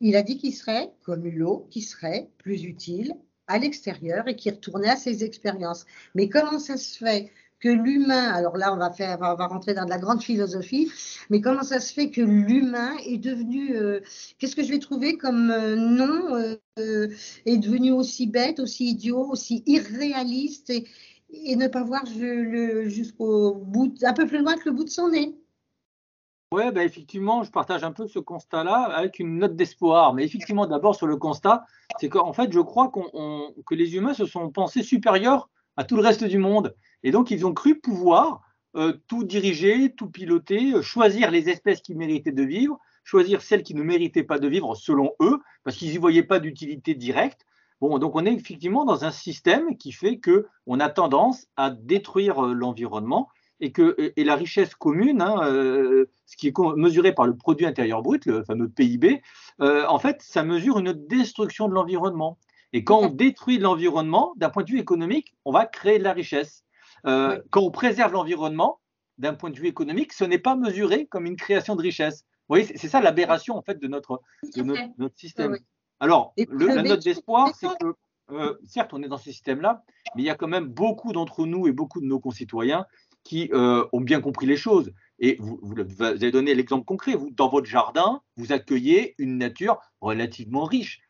Il 0.00 0.16
a 0.16 0.22
dit 0.22 0.36
qu'il 0.36 0.54
serait, 0.54 0.92
comme 1.02 1.26
l'eau, 1.26 1.66
qui 1.70 1.82
serait 1.82 2.28
plus 2.38 2.64
utile 2.64 3.14
à 3.46 3.58
l'extérieur 3.58 4.26
et 4.28 4.36
qui 4.36 4.50
retournait 4.50 4.90
à 4.90 4.96
ses 4.96 5.24
expériences. 5.24 5.84
Mais 6.14 6.28
comment 6.28 6.58
ça 6.58 6.76
se 6.76 6.98
fait 6.98 7.30
que 7.60 7.70
l'humain, 7.70 8.28
alors 8.28 8.58
là 8.58 8.74
on 8.74 8.76
va 8.76 8.90
faire, 8.90 9.20
rentrer 9.20 9.72
dans 9.72 9.86
de 9.86 9.90
la 9.90 9.98
grande 9.98 10.22
philosophie, 10.22 10.90
mais 11.30 11.40
comment 11.40 11.62
ça 11.62 11.80
se 11.80 11.94
fait 11.94 12.10
que 12.10 12.20
l'humain 12.20 12.94
est 13.06 13.16
devenu, 13.16 13.74
euh, 13.74 14.00
qu'est-ce 14.38 14.54
que 14.54 14.62
je 14.62 14.70
vais 14.70 14.78
trouver 14.78 15.16
comme 15.16 15.50
euh, 15.50 15.74
nom, 15.74 16.36
euh, 16.78 17.08
est 17.46 17.56
devenu 17.56 17.90
aussi 17.90 18.26
bête, 18.26 18.60
aussi 18.60 18.90
idiot, 18.90 19.30
aussi 19.30 19.62
irréaliste 19.66 20.68
et, 20.68 20.86
ne 21.56 21.66
pas 21.66 21.82
voir 21.82 22.04
jusqu'au 22.04 23.54
bout, 23.54 23.94
un 24.02 24.12
peu 24.12 24.26
plus 24.26 24.38
loin 24.38 24.56
que 24.56 24.68
le 24.68 24.72
bout 24.72 24.84
de 24.84 24.90
son 24.90 25.08
nez? 25.08 25.34
Oui, 26.54 26.70
bah, 26.70 26.84
effectivement, 26.84 27.42
je 27.42 27.50
partage 27.50 27.82
un 27.82 27.90
peu 27.90 28.06
ce 28.06 28.20
constat-là 28.20 28.84
avec 28.94 29.18
une 29.18 29.38
note 29.38 29.56
d'espoir. 29.56 30.14
Mais 30.14 30.24
effectivement, 30.24 30.68
d'abord 30.68 30.94
sur 30.94 31.08
le 31.08 31.16
constat, 31.16 31.64
c'est 31.98 32.08
qu'en 32.08 32.32
fait, 32.32 32.52
je 32.52 32.60
crois 32.60 32.92
que 32.92 33.74
les 33.74 33.96
humains 33.96 34.14
se 34.14 34.24
sont 34.24 34.48
pensés 34.50 34.84
supérieurs 34.84 35.50
à 35.76 35.82
tout 35.82 35.96
le 35.96 36.02
reste 36.02 36.22
du 36.22 36.38
monde. 36.38 36.76
Et 37.02 37.10
donc, 37.10 37.32
ils 37.32 37.44
ont 37.44 37.52
cru 37.52 37.80
pouvoir 37.80 38.42
euh, 38.76 38.92
tout 39.08 39.24
diriger, 39.24 39.96
tout 39.96 40.08
piloter, 40.08 40.74
euh, 40.74 40.82
choisir 40.82 41.32
les 41.32 41.48
espèces 41.48 41.80
qui 41.80 41.96
méritaient 41.96 42.30
de 42.30 42.44
vivre, 42.44 42.78
choisir 43.02 43.42
celles 43.42 43.64
qui 43.64 43.74
ne 43.74 43.82
méritaient 43.82 44.22
pas 44.22 44.38
de 44.38 44.46
vivre 44.46 44.76
selon 44.76 45.10
eux, 45.20 45.40
parce 45.64 45.76
qu'ils 45.76 45.90
n'y 45.90 45.98
voyaient 45.98 46.22
pas 46.22 46.38
d'utilité 46.38 46.94
directe. 46.94 47.46
Bon, 47.80 47.98
donc 47.98 48.14
on 48.14 48.24
est 48.24 48.32
effectivement 48.32 48.84
dans 48.84 49.04
un 49.04 49.10
système 49.10 49.76
qui 49.76 49.90
fait 49.90 50.20
qu'on 50.20 50.78
a 50.78 50.88
tendance 50.88 51.48
à 51.56 51.70
détruire 51.70 52.46
euh, 52.46 52.52
l'environnement 52.52 53.28
et 53.60 53.72
que 53.72 54.12
et 54.16 54.24
la 54.24 54.36
richesse 54.36 54.74
commune, 54.74 55.22
hein, 55.22 55.40
euh, 55.44 56.06
ce 56.26 56.36
qui 56.36 56.48
est 56.48 56.58
mesuré 56.76 57.14
par 57.14 57.26
le 57.26 57.36
produit 57.36 57.66
intérieur 57.66 58.02
brut, 58.02 58.26
le 58.26 58.44
fameux 58.44 58.68
PIB, 58.68 59.22
euh, 59.60 59.86
en 59.86 59.98
fait, 59.98 60.20
ça 60.22 60.42
mesure 60.42 60.78
une 60.78 60.92
destruction 60.92 61.68
de 61.68 61.74
l'environnement. 61.74 62.38
Et 62.72 62.82
quand 62.82 62.98
on 62.98 63.08
détruit 63.08 63.58
l'environnement, 63.58 64.34
d'un 64.36 64.50
point 64.50 64.64
de 64.64 64.70
vue 64.70 64.80
économique, 64.80 65.34
on 65.44 65.52
va 65.52 65.66
créer 65.66 65.98
de 65.98 66.04
la 66.04 66.12
richesse. 66.12 66.64
Euh, 67.06 67.40
quand 67.50 67.60
on 67.60 67.70
préserve 67.70 68.12
l'environnement, 68.12 68.80
d'un 69.18 69.34
point 69.34 69.50
de 69.50 69.58
vue 69.58 69.68
économique, 69.68 70.12
ce 70.12 70.24
n'est 70.24 70.38
pas 70.38 70.56
mesuré 70.56 71.06
comme 71.06 71.24
une 71.24 71.36
création 71.36 71.76
de 71.76 71.82
richesse. 71.82 72.24
Vous 72.48 72.56
voyez, 72.56 72.64
c'est 72.76 72.88
ça 72.88 73.00
l'aberration 73.00 73.56
en 73.56 73.62
fait 73.62 73.80
de 73.80 73.86
notre, 73.86 74.20
notre, 74.98 75.16
système. 75.16 75.56
Alors, 76.00 76.34
la 76.36 76.82
note 76.82 77.04
d'espoir, 77.04 77.54
c'est 77.54 77.68
que 77.78 77.94
certes, 78.66 78.92
on 78.92 79.02
est 79.02 79.08
dans 79.08 79.18
ce 79.18 79.30
système-là, 79.30 79.84
mais 80.14 80.22
il 80.22 80.26
y 80.26 80.30
a 80.30 80.34
quand 80.34 80.48
même 80.48 80.66
beaucoup 80.66 81.12
d'entre 81.12 81.46
nous 81.46 81.68
et 81.68 81.72
beaucoup 81.72 82.00
de 82.00 82.06
nos 82.06 82.20
concitoyens 82.20 82.86
qui 83.24 83.50
euh, 83.52 83.84
ont 83.92 84.00
bien 84.00 84.20
compris 84.20 84.46
les 84.46 84.56
choses. 84.56 84.92
Et 85.18 85.36
vous, 85.40 85.74
avez 86.00 86.30
donné 86.30 86.54
l'exemple 86.54 86.84
concret. 86.84 87.14
Vous, 87.14 87.30
dans 87.30 87.48
votre 87.48 87.66
jardin, 87.66 88.20
vous 88.36 88.52
accueillez 88.52 89.14
une 89.18 89.38
nature 89.38 89.78
relativement 90.00 90.64
riche. 90.64 91.00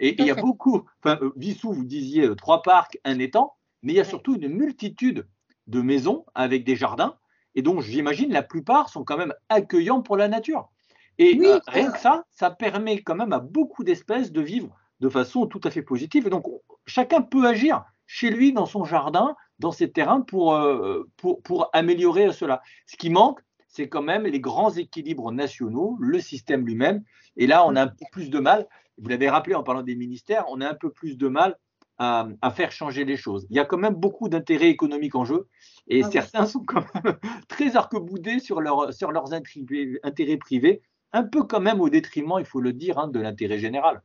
Et 0.00 0.16
il 0.18 0.26
y 0.26 0.30
a 0.30 0.34
beaucoup, 0.34 0.86
enfin, 1.02 1.18
euh, 1.22 1.32
Vissou, 1.36 1.72
vous 1.72 1.84
disiez 1.84 2.26
euh, 2.26 2.34
trois 2.34 2.62
parcs, 2.62 2.98
un 3.04 3.18
étang, 3.18 3.54
mais 3.82 3.92
il 3.92 3.96
y 3.96 4.00
a 4.00 4.04
surtout 4.04 4.36
une 4.36 4.48
multitude 4.48 5.26
de 5.66 5.80
maisons 5.80 6.24
avec 6.34 6.64
des 6.64 6.76
jardins, 6.76 7.16
et 7.54 7.62
donc 7.62 7.82
j'imagine 7.82 8.32
la 8.32 8.42
plupart 8.42 8.88
sont 8.88 9.04
quand 9.04 9.16
même 9.16 9.34
accueillants 9.48 10.00
pour 10.00 10.16
la 10.16 10.28
nature. 10.28 10.70
Et 11.18 11.38
rien 11.66 11.90
que 11.90 11.98
ça, 11.98 12.24
ça 12.30 12.50
permet 12.50 13.02
quand 13.02 13.16
même 13.16 13.32
à 13.32 13.40
beaucoup 13.40 13.82
d'espèces 13.82 14.30
de 14.30 14.40
vivre 14.40 14.70
de 15.00 15.08
façon 15.08 15.46
tout 15.46 15.60
à 15.64 15.70
fait 15.70 15.82
positive. 15.82 16.26
Et 16.26 16.30
donc 16.30 16.44
chacun 16.86 17.22
peut 17.22 17.46
agir 17.46 17.84
chez 18.06 18.30
lui, 18.30 18.52
dans 18.52 18.66
son 18.66 18.84
jardin, 18.84 19.36
dans 19.58 19.72
ses 19.72 19.90
terrains 19.90 20.20
pour, 20.20 20.54
euh, 20.54 21.08
pour, 21.16 21.42
pour 21.42 21.70
améliorer 21.72 22.32
cela. 22.32 22.62
Ce 22.86 22.96
qui 22.96 23.10
manque, 23.10 23.40
c'est 23.68 23.88
quand 23.88 24.02
même 24.02 24.24
les 24.24 24.40
grands 24.40 24.70
équilibres 24.70 25.30
nationaux, 25.30 25.96
le 26.00 26.20
système 26.20 26.66
lui-même. 26.66 27.02
Et 27.36 27.46
là, 27.46 27.66
on 27.66 27.76
a 27.76 27.82
un 27.82 27.88
peu 27.88 28.04
plus 28.12 28.30
de 28.30 28.38
mal, 28.38 28.66
vous 28.98 29.08
l'avez 29.08 29.28
rappelé 29.28 29.54
en 29.54 29.62
parlant 29.62 29.82
des 29.82 29.94
ministères, 29.94 30.44
on 30.48 30.60
a 30.60 30.68
un 30.68 30.74
peu 30.74 30.90
plus 30.90 31.16
de 31.16 31.28
mal 31.28 31.56
à, 31.98 32.28
à 32.42 32.50
faire 32.50 32.72
changer 32.72 33.04
les 33.04 33.16
choses. 33.16 33.46
Il 33.50 33.56
y 33.56 33.60
a 33.60 33.64
quand 33.64 33.78
même 33.78 33.94
beaucoup 33.94 34.28
d'intérêts 34.28 34.68
économiques 34.68 35.14
en 35.14 35.24
jeu 35.24 35.48
et 35.88 36.02
ah 36.04 36.10
certains 36.10 36.46
sont 36.46 36.64
quand 36.64 36.84
même 36.94 37.16
très 37.48 37.76
arc-boudés 37.76 38.38
sur, 38.38 38.60
leur, 38.60 38.92
sur 38.92 39.12
leurs 39.12 39.32
intérêts 39.32 40.36
privés, 40.36 40.82
un 41.12 41.24
peu 41.24 41.42
quand 41.42 41.60
même 41.60 41.80
au 41.80 41.88
détriment, 41.88 42.36
il 42.38 42.44
faut 42.44 42.60
le 42.60 42.72
dire, 42.72 42.98
hein, 42.98 43.08
de 43.08 43.20
l'intérêt 43.20 43.58
général. 43.58 44.02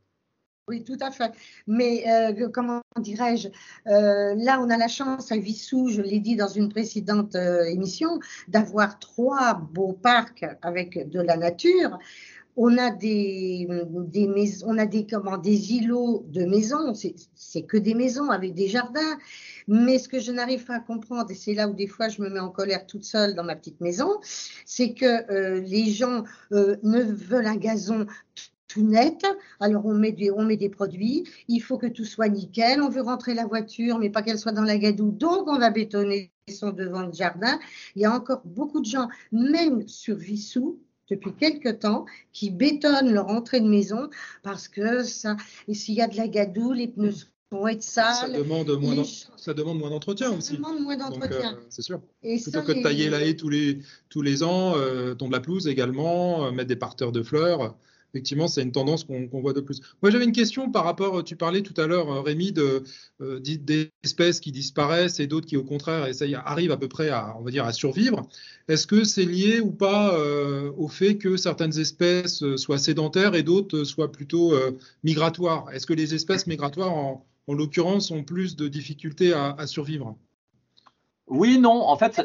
Oui, 0.70 0.82
tout 0.86 0.98
à 1.01 1.12
fait. 1.12 1.34
Mais 1.67 2.05
euh, 2.08 2.48
comment 2.48 2.82
dirais-je 2.98 3.50
euh, 3.88 4.34
Là, 4.38 4.62
on 4.62 4.70
a 4.70 4.77
la 4.77 4.88
chance 4.88 5.29
à 5.34 5.38
Vissou, 5.38 5.89
je 5.89 6.01
l'ai 6.01 6.22
dit 6.22 6.38
dans 6.38 6.48
une 6.48 6.70
précédente 6.70 7.36
euh, 7.36 7.65
émission, 7.65 8.20
d'avoir 8.48 8.98
trois 8.98 9.55
beaux 9.55 9.91
parcs 9.91 10.46
avec 10.62 11.10
de 11.10 11.20
la 11.20 11.36
nature. 11.36 12.00
On 12.55 12.77
a 12.77 12.91
des, 12.91 13.67
maisons, 14.34 14.67
on 14.70 14.77
a 14.77 14.86
des 14.86 15.05
comment 15.05 15.38
des 15.38 15.74
îlots 15.74 16.24
de 16.29 16.46
maisons. 16.46 16.93
C'est 16.93 17.63
que 17.63 17.77
des 17.77 17.93
maisons 17.93 18.29
avec 18.29 18.53
des 18.53 18.70
jardins. 18.70 19.17
Mais 19.67 20.00
ce 20.00 20.08
que 20.08 20.20
je 20.20 20.32
n'arrive 20.32 20.63
pas 20.63 20.75
à 20.75 20.79
comprendre, 20.79 21.29
et 21.29 21.36
c'est 21.36 21.55
là 21.55 21.67
où 21.67 21.74
des 21.74 21.88
fois 21.88 22.08
je 22.08 22.22
me 22.22 22.29
mets 22.29 22.39
en 22.39 22.51
colère 22.51 22.86
toute 22.86 23.03
seule 23.03 23.36
dans 23.36 23.43
ma 23.43 23.58
petite 23.58 23.82
maison, 23.82 24.20
c'est 24.65 24.93
que 24.93 25.60
les 25.60 25.91
gens 25.91 26.24
ne 26.51 27.01
veulent 27.01 27.48
un 27.48 27.58
gazon 27.58 28.05
tout 28.74 28.82
net. 28.82 29.25
Alors 29.60 29.86
on 29.86 29.94
met, 29.94 30.12
des, 30.12 30.32
on 30.32 30.44
met 30.44 30.58
des 30.58 30.70
produits, 30.70 31.24
il 31.48 31.60
faut 31.60 31.77
que 31.77 31.88
tout 31.88 32.06
soit 32.06 32.27
nickel, 32.27 32.82
on 32.82 32.89
veut 32.89 33.01
rentrer 33.01 33.34
la 33.34 33.46
voiture, 33.46 34.00
mais 34.00 34.10
pas 34.10 34.24
qu'elle 34.24 34.39
soit 34.39 34.51
dans 34.51 34.63
la 34.63 34.77
gadoue, 34.77 35.12
donc 35.12 35.48
on 35.48 35.60
va 35.60 35.70
bétonner 35.70 36.32
son 36.50 36.72
devant 36.72 37.03
le 37.03 37.13
jardin. 37.13 37.60
Il 37.96 38.01
y 38.01 38.06
a 38.06 38.13
encore 38.13 38.42
beaucoup 38.46 38.82
de 38.82 38.86
gens, 38.86 39.08
même 39.32 39.88
sur 39.88 40.15
Vissou, 40.15 40.80
depuis 41.10 41.34
quelque 41.34 41.70
temps, 41.70 42.06
qui 42.32 42.50
bétonnent 42.50 43.13
leur 43.13 43.27
entrée 43.27 43.60
de 43.60 43.68
maison 43.68 44.10
parce 44.42 44.68
que 44.68 45.03
ça, 45.03 45.38
s'il 45.72 45.96
y 45.96 46.01
a 46.01 46.08
de 46.08 46.18
la 46.18 46.27
gadoue, 46.27 46.74
les 46.74 46.88
pneus 46.88 47.27
vont 47.51 47.68
être 47.68 47.84
sales. 47.84 48.15
Ça 48.15 48.30
demande 48.30 48.72
moins, 48.80 49.03
ça 49.38 49.53
demande 49.53 49.77
moins 49.77 49.92
d'entretien 49.92 50.32
aussi. 50.32 50.51
Ça 50.51 50.56
demande 50.56 50.80
moins 50.80 50.98
d'entretien. 50.98 51.53
Euh, 51.53 51.65
c'est 51.70 51.84
sûr. 51.84 52.01
Et 52.24 52.42
Plutôt 52.42 52.63
que 52.63 52.72
de 52.72 52.82
tailler 52.82 53.10
la 53.10 53.24
haie 53.24 53.36
tous 53.36 53.50
les, 53.50 53.80
tous 54.10 54.24
les 54.24 54.42
ans, 54.42 54.74
euh, 54.75 55.13
de 55.13 55.32
la 55.32 55.39
pelouse 55.39 55.68
également, 55.68 56.46
euh, 56.46 56.51
mettre 56.51 56.70
des 56.70 56.75
parteurs 56.75 57.12
de 57.12 57.22
fleurs. 57.22 57.75
Effectivement, 58.13 58.48
c'est 58.48 58.62
une 58.62 58.72
tendance 58.72 59.05
qu'on 59.05 59.41
voit 59.41 59.53
de 59.53 59.62
plus. 59.62 59.82
Moi, 60.03 60.12
j'avais 60.12 60.25
une 60.25 60.34
question 60.34 60.70
par 60.72 60.84
rapport, 60.84 61.24
tu 61.24 61.36
parlais 61.36 61.63
tout 61.63 61.74
à 61.82 61.88
l'heure, 61.88 62.24
Rémi, 62.24 62.51
de, 62.51 62.84
d'espèces 63.20 64.39
qui 64.39 64.51
disparaissent 64.51 65.20
et 65.20 65.25
d'autres 65.25 65.48
qui, 65.48 65.58
au 65.58 65.63
contraire, 65.63 66.08
arrivent 66.46 66.72
à 66.72 66.77
peu 66.77 66.88
près 66.88 67.10
à, 67.10 67.36
on 67.39 67.43
va 67.43 67.50
dire, 67.50 67.65
à 67.65 67.74
survivre. 67.74 68.22
Est-ce 68.67 68.86
que 68.86 69.03
c'est 69.03 69.25
lié 69.25 69.62
ou 69.62 69.72
pas 69.72 70.15
au 70.77 70.88
fait 70.88 71.17
que 71.17 71.38
certaines 71.38 71.79
espèces 71.79 72.43
soient 72.55 72.77
sédentaires 72.77 73.34
et 73.34 73.41
d'autres 73.41 73.84
soient 73.84 74.12
plutôt 74.12 74.53
migratoires? 75.03 75.65
Est-ce 75.74 75.88
que 75.88 75.93
les 75.93 76.13
espèces 76.13 76.46
migratoires, 76.46 76.93
en, 76.93 77.25
l'occurrence, 77.48 78.12
ont 78.12 78.24
plus 78.24 78.55
de 78.55 78.67
difficultés 78.67 79.34
à 79.34 79.65
survivre? 79.65 80.15
Oui, 81.27 81.58
non. 81.58 81.88
En 81.88 81.98
fait, 81.98 82.22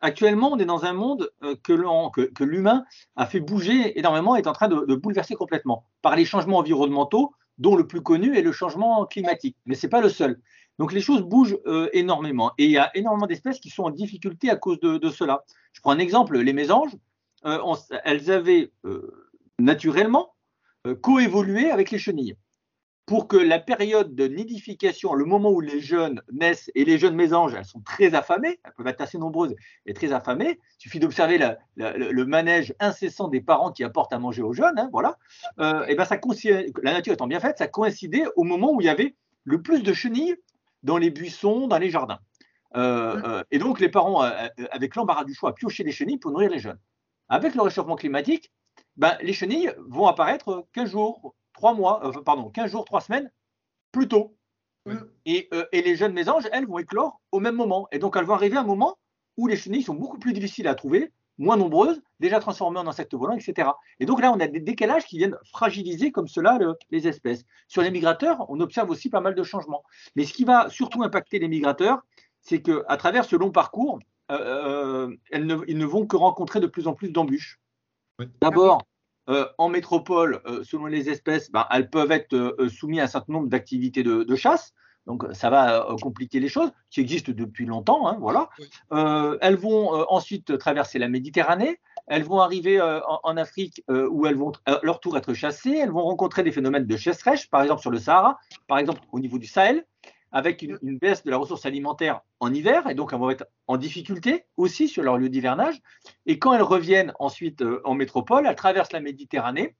actuellement, 0.00 0.52
on 0.52 0.58
est 0.58 0.64
dans 0.64 0.84
un 0.84 0.92
monde 0.92 1.30
euh, 1.42 1.56
que, 1.62 2.42
l'humain 2.42 2.84
a 3.16 3.26
fait 3.26 3.40
bouger 3.40 3.98
énormément 3.98 4.36
et 4.36 4.40
est 4.40 4.46
en 4.46 4.52
train 4.52 4.68
de, 4.68 4.94
bouleverser 4.94 5.34
complètement 5.34 5.84
par 6.02 6.16
les 6.16 6.24
changements 6.24 6.58
environnementaux, 6.58 7.34
dont 7.58 7.76
le 7.76 7.86
plus 7.86 8.00
connu 8.00 8.36
est 8.36 8.42
le 8.42 8.52
changement 8.52 9.04
climatique. 9.06 9.56
Mais 9.66 9.74
ce 9.74 9.86
n'est 9.86 9.90
pas 9.90 10.00
le 10.00 10.08
seul. 10.08 10.40
Donc 10.78 10.92
les 10.94 11.02
choses 11.02 11.20
bougent 11.20 11.58
euh, 11.66 11.90
énormément 11.92 12.52
et 12.56 12.64
il 12.64 12.70
y 12.70 12.78
a 12.78 12.90
énormément 12.96 13.26
d'espèces 13.26 13.60
qui 13.60 13.68
sont 13.68 13.82
en 13.82 13.90
difficulté 13.90 14.48
à 14.48 14.56
cause 14.56 14.80
de, 14.80 15.10
cela. 15.10 15.44
Je 15.74 15.80
prends 15.82 15.90
un 15.90 15.98
exemple, 15.98 16.38
les 16.38 16.54
mésanges, 16.54 16.96
euh, 17.44 17.58
elles 18.04 18.30
avaient 18.30 18.72
naturellement 19.58 20.32
coévolué 21.02 21.70
avec 21.70 21.90
les 21.90 21.98
chenilles 21.98 22.36
pour 23.06 23.26
que 23.26 23.36
la 23.36 23.58
période 23.58 24.14
de 24.14 24.28
nidification, 24.28 25.14
le 25.14 25.24
moment 25.24 25.50
où 25.50 25.60
les 25.60 25.80
jeunes 25.80 26.22
naissent, 26.32 26.70
et 26.74 26.84
les 26.84 26.98
jeunes 26.98 27.16
mésanges, 27.16 27.54
elles 27.54 27.64
sont 27.64 27.80
très 27.80 28.14
affamées, 28.14 28.60
elles 28.64 28.72
peuvent 28.76 28.86
être 28.86 29.00
assez 29.00 29.18
nombreuses 29.18 29.54
et 29.86 29.94
très 29.94 30.12
affamées, 30.12 30.60
il 30.78 30.82
suffit 30.82 31.00
d'observer 31.00 31.38
le 31.76 32.24
manège 32.24 32.74
incessant 32.78 33.28
des 33.28 33.40
parents 33.40 33.72
qui 33.72 33.82
apportent 33.82 34.12
à 34.12 34.18
manger 34.18 34.42
aux 34.42 34.52
jeunes, 34.52 34.78
hein, 34.78 34.88
voilà, 34.92 35.18
euh, 35.58 35.84
et 35.86 35.94
ben 35.96 36.04
ça 36.04 36.18
la 36.82 36.92
nature 36.92 37.12
étant 37.12 37.26
bien 37.26 37.40
faite, 37.40 37.58
ça 37.58 37.66
coïncidait 37.66 38.24
au 38.36 38.44
moment 38.44 38.72
où 38.72 38.80
il 38.80 38.84
y 38.84 38.90
avait 38.90 39.16
le 39.44 39.60
plus 39.60 39.82
de 39.82 39.92
chenilles 39.92 40.36
dans 40.82 40.96
les 40.96 41.10
buissons, 41.10 41.66
dans 41.66 41.78
les 41.78 41.90
jardins. 41.90 42.20
Euh, 42.76 43.16
mmh. 43.16 43.22
euh, 43.24 43.42
et 43.50 43.58
donc 43.58 43.80
les 43.80 43.88
parents, 43.88 44.20
avec 44.70 44.94
l'embarras 44.94 45.24
du 45.24 45.34
choix, 45.34 45.54
piochaient 45.54 45.82
les 45.82 45.90
chenilles 45.90 46.18
pour 46.18 46.30
nourrir 46.30 46.50
les 46.50 46.60
jeunes. 46.60 46.78
Avec 47.28 47.54
le 47.54 47.62
réchauffement 47.62 47.96
climatique, 47.96 48.52
ben, 48.96 49.16
les 49.22 49.32
chenilles 49.32 49.72
vont 49.88 50.06
apparaître 50.06 50.66
15 50.72 50.90
jours, 50.90 51.34
trois 51.60 51.74
mois, 51.74 52.00
euh, 52.06 52.22
pardon, 52.22 52.48
15 52.48 52.70
jours, 52.70 52.86
trois 52.86 53.02
semaines 53.02 53.30
plus 53.92 54.08
tôt. 54.08 54.34
Et, 55.26 55.46
euh, 55.52 55.66
et, 55.72 55.82
les 55.82 55.94
jeunes 55.94 56.14
mésanges, 56.14 56.48
elles, 56.52 56.66
vont 56.66 56.78
éclore 56.78 57.20
au 57.32 57.38
même 57.38 57.54
moment. 57.54 57.86
Et 57.92 57.98
donc, 57.98 58.16
elles 58.16 58.24
vont 58.24 58.32
arriver 58.32 58.56
à 58.56 58.60
un 58.60 58.64
moment 58.64 58.96
où 59.36 59.46
les 59.46 59.56
chenilles 59.56 59.82
sont 59.82 59.94
beaucoup 59.94 60.18
plus 60.18 60.32
difficiles 60.32 60.66
à 60.66 60.74
trouver, 60.74 61.12
moins 61.36 61.58
nombreuses, 61.58 62.00
déjà 62.18 62.40
transformées 62.40 62.78
en 62.78 62.86
insectes 62.86 63.14
volants, 63.14 63.36
etc. 63.36 63.68
Et 64.00 64.06
donc 64.06 64.22
là, 64.22 64.32
on 64.32 64.40
a 64.40 64.46
des 64.46 64.60
décalages 64.60 65.04
qui 65.04 65.18
viennent 65.18 65.36
fragiliser 65.52 66.12
comme 66.12 66.28
cela 66.28 66.58
les 66.90 67.06
espèces. 67.06 67.44
Sur 67.68 67.82
les 67.82 67.90
migrateurs, 67.90 68.46
on 68.48 68.58
observe 68.60 68.88
aussi 68.88 69.10
pas 69.10 69.20
mal 69.20 69.34
de 69.34 69.42
changements. 69.42 69.82
Mais 70.16 70.24
ce 70.24 70.32
qui 70.32 70.44
va 70.44 70.70
surtout 70.70 71.02
impacter 71.02 71.38
les 71.38 71.48
migrateurs, 71.48 72.00
c'est 72.40 72.62
qu'à 72.62 72.96
travers 72.96 73.26
ce 73.26 73.36
long 73.36 73.50
parcours, 73.50 73.98
euh, 74.32 75.14
elles 75.30 75.44
ne, 75.44 75.58
ils 75.68 75.76
ne 75.76 75.84
vont 75.84 76.06
que 76.06 76.16
rencontrer 76.16 76.60
de 76.60 76.66
plus 76.66 76.86
en 76.86 76.94
plus 76.94 77.10
d'embûches. 77.10 77.60
D'abord, 78.40 78.82
euh, 79.30 79.46
en 79.58 79.68
métropole, 79.68 80.40
euh, 80.46 80.64
selon 80.64 80.86
les 80.86 81.08
espèces, 81.08 81.52
ben, 81.52 81.64
elles 81.70 81.88
peuvent 81.88 82.10
être 82.10 82.34
euh, 82.34 82.68
soumises 82.68 83.00
à 83.00 83.04
un 83.04 83.06
certain 83.06 83.32
nombre 83.32 83.48
d'activités 83.48 84.02
de, 84.02 84.34
chasse. 84.34 84.74
Donc 85.06 85.24
ça 85.32 85.50
va 85.50 85.86
compliquer 86.02 86.40
les 86.40 86.48
choses, 86.48 86.70
qui 86.90 87.00
existent 87.00 87.32
depuis 87.34 87.64
longtemps. 87.64 88.06
Hein, 88.06 88.18
voilà. 88.20 88.48
elles 89.40 89.56
vont 89.56 89.92
ensuite 90.08 90.56
traverser 90.58 90.98
la 90.98 91.08
Méditerranée. 91.08 91.80
Elles 92.06 92.22
vont 92.22 92.40
arriver 92.40 92.80
en, 92.80 93.36
Afrique 93.36 93.82
où 93.88 94.26
elles 94.26 94.36
vont 94.36 94.52
à 94.66 94.78
leur 94.82 95.00
tour 95.00 95.16
être 95.16 95.34
chassées. 95.34 95.76
Elles 95.76 95.90
vont 95.90 96.02
rencontrer 96.02 96.42
des 96.42 96.52
phénomènes 96.52 96.86
de 96.86 96.96
chasse-rêche, 96.96 97.50
par 97.50 97.62
exemple 97.62 97.80
sur 97.80 97.90
le 97.90 97.98
Sahara, 97.98 98.38
par 98.68 98.78
exemple 98.78 99.00
au 99.10 99.20
niveau 99.20 99.38
du 99.38 99.46
Sahel 99.46 99.84
avec 100.32 100.62
une, 100.62 100.98
baisse 100.98 101.24
de 101.24 101.30
la 101.30 101.36
ressource 101.36 101.66
alimentaire 101.66 102.20
en 102.38 102.52
hiver, 102.52 102.88
et 102.88 102.94
donc 102.94 103.12
elles 103.12 103.18
vont 103.18 103.30
être 103.30 103.46
en 103.66 103.76
difficulté 103.76 104.44
aussi 104.56 104.88
sur 104.88 105.02
leur 105.02 105.18
lieu 105.18 105.28
d'hivernage. 105.28 105.80
Et 106.26 106.38
quand 106.38 106.54
elles 106.54 106.62
reviennent 106.62 107.12
ensuite 107.18 107.62
euh, 107.62 107.80
en 107.84 107.94
métropole, 107.94 108.46
elles 108.46 108.56
traversent 108.56 108.92
la 108.92 109.00
Méditerranée, 109.00 109.74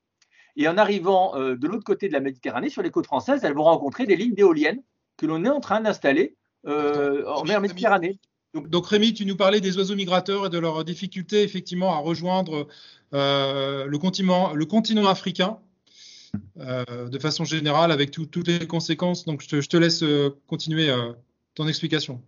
et 0.57 0.67
en 0.69 0.77
arrivant 0.77 1.37
euh, 1.37 1.57
de 1.57 1.67
l'autre 1.69 1.85
côté 1.85 2.09
de 2.09 2.13
la 2.13 2.21
Méditerranée, 2.21 2.69
sur 2.69 2.83
les 2.83 2.91
côtes 2.91 3.07
françaises, 3.07 3.45
elles 3.45 3.55
vont 3.55 3.65
rencontrer 3.65 4.07
des 4.07 4.17
lignes 4.17 4.35
d'éoliennes 4.35 4.83
que 5.17 5.27
l'on 5.27 5.45
est 5.45 5.51
en 5.51 5.61
train 5.61 5.81
d'installer 5.81 6.37
euh, 6.67 7.25
en 7.27 7.45
mer 7.45 7.61
Méditerranée. 7.61 8.19
Donc, 8.53 8.69
donc, 8.69 8.87
Rémi, 8.89 9.15
tu 9.15 9.27
nous 9.27 9.37
parlais 9.37 9.61
des 9.61 9.79
oiseaux 9.79 9.95
migrateurs 9.95 10.47
et 10.47 10.51
de 10.51 10.59
leur 10.59 10.85
difficulté 10.85 11.45
effectivement 11.45 11.95
à 11.95 11.99
rejoindre 11.99 12.67
le, 13.13 13.97
continent, 13.99 14.55
le 14.55 14.67
continent 14.67 15.07
africain. 15.07 15.61
Euh, 16.59 17.09
de 17.09 17.19
façon 17.19 17.45
générale 17.45 17.91
avec 17.91 18.11
toutes 18.11 18.47
les 18.47 18.67
conséquences. 18.67 19.25
Donc, 19.25 19.43
je 19.43 19.69
te, 19.69 19.77
laisse 19.77 20.03
euh, 20.03 20.31
continuer 20.47 20.91
euh, 20.91 21.13
ton 21.55 21.67
explication. 21.67 22.21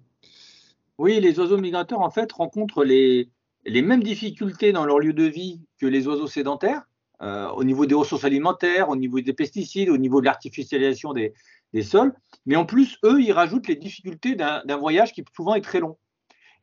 Oui, 0.98 1.20
les 1.20 1.38
oiseaux 1.38 1.58
migrateurs, 1.58 2.00
en 2.00 2.10
fait, 2.10 2.32
rencontrent 2.32 2.84
les, 2.84 3.28
mêmes 3.66 4.02
difficultés 4.02 4.72
dans 4.72 4.86
leur 4.86 4.98
lieu 4.98 5.12
de 5.12 5.24
vie 5.24 5.60
que 5.78 5.86
les 5.86 6.06
oiseaux 6.06 6.26
sédentaires, 6.26 6.82
au 7.20 7.62
niveau 7.62 7.86
des 7.86 7.94
ressources 7.94 8.24
alimentaires, 8.24 8.88
au 8.88 8.96
niveau 8.96 9.20
des 9.20 9.32
pesticides, 9.32 9.90
au 9.90 9.96
niveau 9.96 10.20
de 10.20 10.26
l'artificialisation 10.26 11.12
des, 11.12 11.32
des, 11.72 11.82
sols. 11.84 12.12
Mais 12.46 12.56
en 12.56 12.66
plus, 12.66 12.98
eux, 13.04 13.22
ils 13.22 13.32
rajoutent 13.32 13.68
les 13.68 13.76
difficultés 13.76 14.34
d'un 14.34 14.76
voyage 14.76 15.12
qui 15.12 15.24
souvent 15.36 15.54
est 15.54 15.60
très 15.60 15.78
long. 15.78 15.96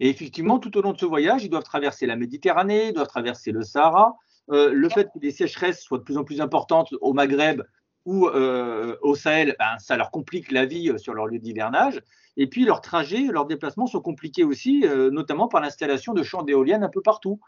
Et 0.01 0.10
effectivement, 0.10 0.60
tout 0.60 0.77
au 0.77 0.81
long 0.81 0.91
de 0.91 0.98
ce 0.98 1.05
voyage, 1.05 1.46
ils 1.46 1.50
doivent 1.50 1.63
traverser 1.63 2.05
la 2.05 2.17
Méditerranée, 2.17 2.89
ils 2.89 2.93
doivent 2.93 3.08
traverser 3.08 3.51
le 3.53 3.63
Sahara, 3.63 4.17
euh, 4.51 4.72
le 4.74 4.89
fait 4.89 5.06
que 5.06 5.20
les 5.22 5.32
sécheresses 5.32 5.82
soient 5.82 6.00
de 6.00 6.03
plus 6.03 6.18
en 6.18 6.24
plus 6.24 6.41
importantes 6.41 6.94
au 7.01 7.13
Maghreb 7.13 7.62
ou 8.06 8.27
euh, 8.27 8.96
au 9.01 9.15
Sahel, 9.15 9.56
ben, 9.60 9.77
ça 9.77 9.98
leur 9.98 10.10
complique 10.10 10.51
la 10.51 10.65
vie 10.65 10.89
euh, 10.89 10.98
sur 10.98 11.13
leur 11.13 11.27
lieu 11.27 11.39
d'hivernage. 11.39 12.01
Et 12.38 12.48
puis 12.48 12.63
leurs 12.63 12.82
trajets, 12.82 13.27
leurs 13.29 13.46
déplacements 13.46 13.86
sont 13.86 14.00
compliqués 14.00 14.46
aussi, 14.46 14.86
notamment 15.12 15.50
par 15.50 15.60
l'installation 15.60 16.13
de 16.13 16.24
champs 16.24 16.44
d'éoliennes 16.44 16.86
un 16.86 16.89
peu 16.89 17.01
partout. 17.01 17.41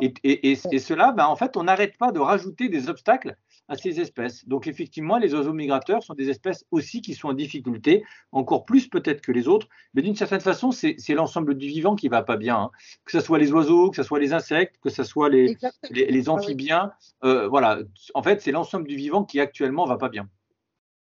Et, 0.00 0.12
et, 0.22 0.54
cela, 0.54 1.10
ben, 1.10 1.26
en 1.26 1.34
fait, 1.34 1.56
on 1.56 1.64
n'arrête 1.64 1.98
pas 1.98 2.12
de 2.12 2.20
rajouter 2.20 2.68
des 2.68 2.88
obstacles 2.88 3.36
à 3.68 3.76
ces 3.76 4.00
espèces. 4.00 4.46
Donc 4.46 4.66
effectivement, 4.66 5.18
les 5.18 5.34
oiseaux 5.34 5.52
migrateurs 5.52 6.02
sont 6.02 6.14
des 6.14 6.30
espèces 6.30 6.64
aussi 6.70 7.00
qui 7.00 7.14
sont 7.14 7.28
en 7.28 7.32
difficulté, 7.32 8.04
encore 8.32 8.64
plus 8.64 8.88
peut-être 8.88 9.20
que 9.20 9.32
les 9.32 9.48
autres, 9.48 9.68
mais 9.94 10.02
d'une 10.02 10.16
certaine 10.16 10.40
façon, 10.40 10.70
c'est 10.70 10.96
l'ensemble 11.10 11.56
du 11.56 11.68
vivant 11.68 11.96
qui 11.96 12.08
va 12.08 12.22
pas 12.22 12.36
bien, 12.36 12.56
hein. 12.56 12.70
que 13.04 13.12
ce 13.12 13.20
soit 13.20 13.38
les 13.38 13.52
oiseaux, 13.52 13.90
que 13.90 13.96
ce 13.96 14.02
soit 14.02 14.20
les 14.20 14.32
insectes, 14.32 14.76
que 14.82 14.90
ce 14.90 15.04
soit 15.04 15.28
les, 15.28 15.56
les, 15.90 16.28
amphibiens. 16.28 16.92
Euh, 17.24 17.48
voilà, 17.48 17.78
en 18.14 18.22
fait, 18.22 18.40
c'est 18.40 18.52
l'ensemble 18.52 18.86
du 18.86 18.96
vivant 18.96 19.24
qui 19.24 19.40
actuellement 19.40 19.84
va 19.86 19.96
pas 19.96 20.08
bien. 20.08 20.28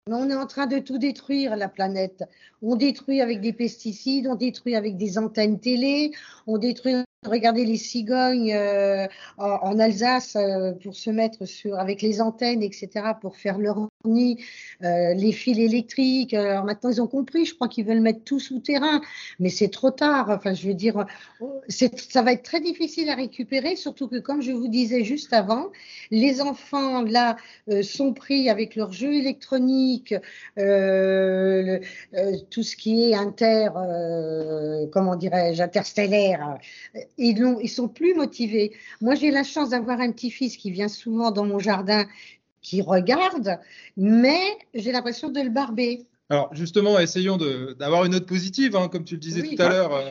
On 0.10 0.30
est 0.30 0.36
en 0.36 0.48
train 0.48 0.68
de 0.68 0.80
tout 0.80 0.98
détruire, 0.98 1.56
la 1.56 1.70
planète. 1.70 2.26
On 2.62 2.76
détruit 2.76 3.22
avec 3.22 3.40
des 3.40 3.54
pesticides, 3.54 4.28
on 4.28 4.36
détruit 4.36 4.76
avec 4.76 4.98
des 4.98 5.18
antennes 5.18 5.62
télé, 5.62 6.12
on 6.46 6.58
détruit 6.58 6.96
Regardez 7.26 7.66
les 7.66 7.78
cigognes 7.78 8.54
euh, 8.54 9.08
en, 9.38 9.80
Alsace 9.80 10.36
euh, 10.36 10.74
pour 10.74 10.96
se 10.96 11.10
mettre 11.10 11.46
sur 11.46 11.80
avec 11.80 12.02
les 12.02 12.22
antennes, 12.22 12.64
etc., 12.64 12.90
pour 13.22 13.38
faire 13.38 13.58
leur 13.58 13.90
nid, 14.06 14.38
euh, 14.84 15.14
les 15.14 15.32
fils 15.32 15.58
électriques. 15.58 16.34
Alors 16.34 16.66
maintenant, 16.66 16.90
ils 16.90 17.02
ont 17.02 17.08
compris. 17.08 17.46
Je 17.46 17.56
crois 17.56 17.68
qu'ils 17.68 17.86
veulent 17.86 18.02
mettre 18.02 18.24
tout 18.24 18.40
souterrain, 18.40 19.02
mais 19.40 19.50
c'est 19.50 19.70
trop 19.70 19.92
tard. 19.92 20.30
Enfin, 20.30 20.54
je 20.54 20.68
veux 20.68 20.74
dire, 20.74 21.06
ça 21.70 22.22
va 22.22 22.34
être 22.34 22.44
très 22.44 22.60
difficile 22.60 23.10
à 23.10 23.16
récupérer, 23.16 23.76
surtout 23.76 24.08
que, 24.08 24.20
comme 24.20 24.42
je 24.42 24.52
vous 24.52 24.68
disais 24.68 25.04
juste 25.04 25.34
avant, 25.34 25.72
les 26.12 26.42
enfants 26.42 27.02
là 27.02 27.38
sont 27.82 28.14
pris 28.14 28.50
avec 28.50 28.76
leurs 28.76 28.92
jeux 28.92 29.14
électroniques, 29.14 30.16
tout 30.56 30.64
ce 32.64 32.76
qui 32.76 33.04
est 33.04 33.16
inter, 33.16 33.70
comment 34.92 35.16
dirais-je, 35.16 35.62
interstellaire 35.62 36.58
ils 37.18 37.40
ne 37.40 37.68
sont 37.68 37.88
plus 37.88 38.16
motivés. 38.16 38.74
Moi, 39.02 39.16
j'ai 39.16 39.32
la 39.32 39.44
chance 39.44 39.70
d'avoir 39.70 40.00
un 40.00 40.12
petit-fils 40.12 40.58
qui 40.58 40.72
vient 40.72 40.88
souvent 40.88 41.32
dans 41.32 41.46
mon 41.46 41.60
jardin, 41.60 42.06
qui 42.64 42.82
regarde, 42.82 43.60
mais 43.98 44.58
j'ai 44.74 44.92
l'impression 44.92 45.30
de 45.30 45.42
le 45.42 45.50
barber. 45.50 46.08
Alors 46.30 46.50
justement, 46.54 46.98
essayons 46.98 47.38
d'avoir 47.78 48.06
une 48.06 48.14
note 48.14 48.26
positive, 48.26 48.76
hein, 48.76 48.88
comme 48.88 49.04
tu 49.04 49.16
le 49.16 49.20
disais 49.20 49.44
tout 49.44 49.62
à 49.62 49.70
l'heure, 49.70 49.94
euh, 49.94 50.10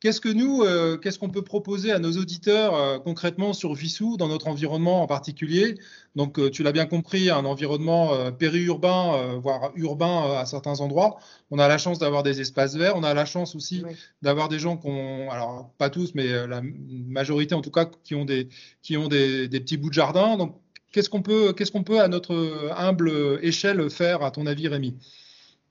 Qu'est-ce 0.00 0.22
que 0.22 0.30
nous, 0.30 0.62
euh, 0.62 0.96
qu'est-ce 0.96 1.18
qu'on 1.18 1.28
peut 1.28 1.42
proposer 1.42 1.92
à 1.92 1.98
nos 1.98 2.12
auditeurs 2.12 2.74
euh, 2.74 2.98
concrètement 2.98 3.52
sur 3.52 3.74
Vissou, 3.74 4.16
dans 4.16 4.28
notre 4.28 4.48
environnement 4.48 5.02
en 5.02 5.06
particulier? 5.06 5.74
Donc, 6.16 6.40
tu 6.52 6.62
l'as 6.62 6.72
bien 6.72 6.86
compris, 6.86 7.28
un 7.28 7.44
environnement 7.44 8.32
périurbain, 8.32 9.38
voire 9.42 9.72
urbain 9.76 10.38
à 10.38 10.46
certains 10.46 10.80
endroits. 10.80 11.18
On 11.50 11.58
a 11.58 11.68
la 11.68 11.76
chance 11.76 11.98
d'avoir 11.98 12.22
des 12.22 12.40
espaces 12.40 12.76
verts. 12.76 12.96
On 12.96 13.02
a 13.02 13.12
la 13.12 13.26
chance 13.26 13.54
aussi 13.54 13.84
d'avoir 14.22 14.48
des 14.48 14.58
gens 14.58 14.78
qui 14.78 14.88
ont, 14.88 15.30
alors 15.30 15.70
pas 15.76 15.90
tous, 15.90 16.14
mais 16.14 16.46
la 16.46 16.62
majorité 16.88 17.54
en 17.54 17.60
tout 17.60 17.70
cas, 17.70 17.84
qui 17.84 18.14
ont 18.14 18.24
des, 18.24 18.48
qui 18.80 18.96
ont 18.96 19.06
des, 19.06 19.48
des 19.48 19.60
petits 19.60 19.76
bouts 19.76 19.90
de 19.90 19.94
jardin. 19.94 20.38
Donc, 20.38 20.56
qu'est-ce 20.92 21.10
qu'on 21.10 21.22
peut, 21.22 21.52
qu'est-ce 21.52 21.72
qu'on 21.72 21.84
peut 21.84 22.00
à 22.00 22.08
notre 22.08 22.70
humble 22.76 23.38
échelle 23.42 23.90
faire, 23.90 24.22
à 24.22 24.30
ton 24.30 24.46
avis, 24.46 24.68
Rémi? 24.68 24.96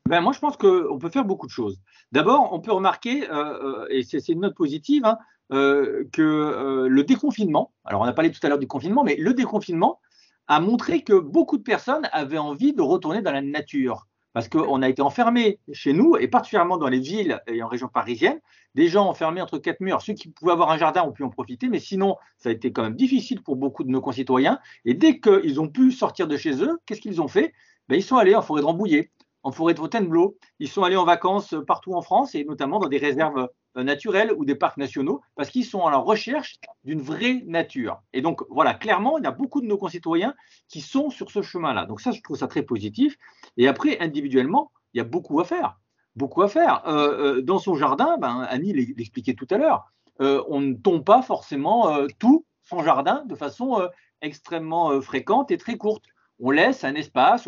Ben, 0.10 0.22
moi, 0.22 0.34
je 0.34 0.40
pense 0.40 0.58
qu'on 0.58 0.98
peut 0.98 1.10
faire 1.10 1.26
beaucoup 1.26 1.46
de 1.46 1.52
choses. 1.52 1.80
D'abord, 2.12 2.50
on 2.52 2.60
peut 2.60 2.72
remarquer, 2.72 3.30
euh, 3.30 3.84
euh, 3.84 3.88
et 3.90 4.04
c'est 4.04 4.28
une 4.30 4.42
note 4.42 4.56
positive, 4.56 5.06
hein, 5.06 5.20
euh, 5.52 6.06
que 6.12 6.88
le 6.88 7.04
déconfinement, 7.04 7.72
alors 7.86 8.02
on 8.02 8.06
a 8.06 8.14
parlé 8.14 8.32
tout 8.32 8.40
à 8.44 8.50
l'heure 8.50 8.58
du 8.58 8.68
confinement, 8.68 9.04
mais 9.04 9.16
le 9.18 9.34
déconfinement 9.34 10.00
a 10.48 10.60
montré 10.60 11.04
que 11.04 11.14
beaucoup 11.14 11.58
de 11.58 11.64
personnes 11.64 12.10
avaient 12.12 12.40
envie 12.40 12.74
de 12.74 12.82
retourner 12.82 13.22
dans 13.22 13.32
la 13.32 13.44
nature. 13.44 14.08
Parce 14.34 14.48
qu'on 14.48 14.82
a 14.82 14.90
été 14.90 15.02
enfermés 15.02 15.60
chez 15.72 15.94
nous, 15.94 16.16
et 16.18 16.28
particulièrement 16.28 16.78
dans 16.78 16.88
les 16.88 17.00
villes 17.00 17.42
et 17.48 17.64
en 17.64 17.68
région 17.68 17.88
parisienne, 17.88 18.40
des 18.76 18.88
gens 18.88 19.08
enfermés 19.08 19.42
entre 19.42 19.58
quatre 19.58 19.82
murs. 19.82 20.02
Ceux 20.02 20.14
qui 20.14 20.30
pouvaient 20.30 20.52
avoir 20.52 20.70
un 20.70 20.78
jardin 20.78 21.04
ont 21.04 21.12
pu 21.12 21.24
en 21.24 21.30
profiter, 21.30 21.68
mais 21.68 21.80
sinon, 21.80 22.16
ça 22.38 22.50
a 22.50 22.52
été 22.52 22.72
quand 22.72 22.84
même 22.84 22.96
difficile 22.96 23.42
pour 23.42 23.56
beaucoup 23.56 23.84
de 23.84 23.90
nos 23.90 24.02
concitoyens. 24.02 24.60
Et 24.86 24.94
dès 24.94 25.20
qu'ils 25.20 25.60
ont 25.60 25.68
pu 25.68 25.92
sortir 25.92 26.28
de 26.28 26.38
chez 26.38 26.64
eux, 26.64 26.80
qu'est-ce 26.86 27.02
qu'ils 27.02 27.22
ont 27.22 27.28
fait? 27.28 27.54
Ben, 27.88 27.96
Ils 27.96 28.04
sont 28.04 28.18
allés 28.18 28.36
en 28.36 28.42
forêt 28.44 28.62
de 28.62 28.68
Rambouillet, 28.68 29.12
en 29.42 29.52
forêt 29.52 29.74
de 29.74 29.80
Fontainebleau. 29.80 30.38
Ils 30.60 30.68
sont 30.68 30.84
allés 30.84 30.98
en 30.98 31.06
vacances 31.06 31.56
partout 31.66 31.94
en 31.94 32.02
France, 32.02 32.36
et 32.36 32.44
notamment 32.46 32.80
dans 32.80 32.90
des 32.90 33.00
réserves 33.00 33.50
naturels 33.84 34.34
ou 34.36 34.46
des 34.46 34.56
parcs 34.56 34.78
nationaux, 34.78 35.22
parce 35.36 35.50
qu'ils 35.50 35.66
sont 35.66 35.86
à 35.86 35.92
la 35.92 35.98
recherche 35.98 36.60
d'une 36.84 37.02
vraie 37.02 37.44
nature. 37.46 38.02
Et 38.14 38.22
donc, 38.22 38.42
voilà, 38.50 38.74
clairement, 38.74 39.18
il 39.18 39.24
y 39.24 39.28
a 39.28 39.32
beaucoup 39.32 39.62
de 39.62 39.68
nos 39.68 39.78
concitoyens 39.78 40.34
qui 40.68 40.82
sont 40.82 41.10
sur 41.10 41.32
ce 41.32 41.42
chemin-là. 41.42 41.86
Donc 41.86 42.02
ça, 42.02 42.12
je 42.12 42.22
trouve 42.22 42.38
ça 42.38 42.48
très 42.48 42.64
positif. 42.64 43.18
Et 43.58 43.68
après, 43.68 44.00
individuellement, 44.00 44.72
il 44.94 44.98
y 44.98 45.02
a 45.02 45.04
beaucoup 45.04 45.40
à 45.40 45.46
faire. 45.46 45.80
Beaucoup 46.16 46.42
à 46.42 46.48
faire. 46.48 46.88
Euh, 46.88 47.38
euh, 47.38 47.42
dans 47.42 47.60
son 47.60 47.76
jardin, 47.76 48.18
ben, 48.18 48.46
Annie 48.50 48.74
l'expliquait 48.74 49.36
tout 49.36 49.48
à 49.50 49.58
l'heure, 49.58 49.86
on 50.20 50.60
ne 50.60 50.74
tombe 50.74 51.06
pas 51.06 51.22
forcément 51.22 52.06
tout 52.20 52.46
son 52.64 52.84
jardin 52.84 53.24
de 53.26 53.36
façon 53.36 53.88
extrêmement 54.22 55.00
fréquente 55.00 55.50
et 55.50 55.58
très 55.58 55.78
courte. 55.78 56.04
On 56.42 56.52
laisse 56.52 56.84
un 56.84 56.94
espace, 56.96 57.48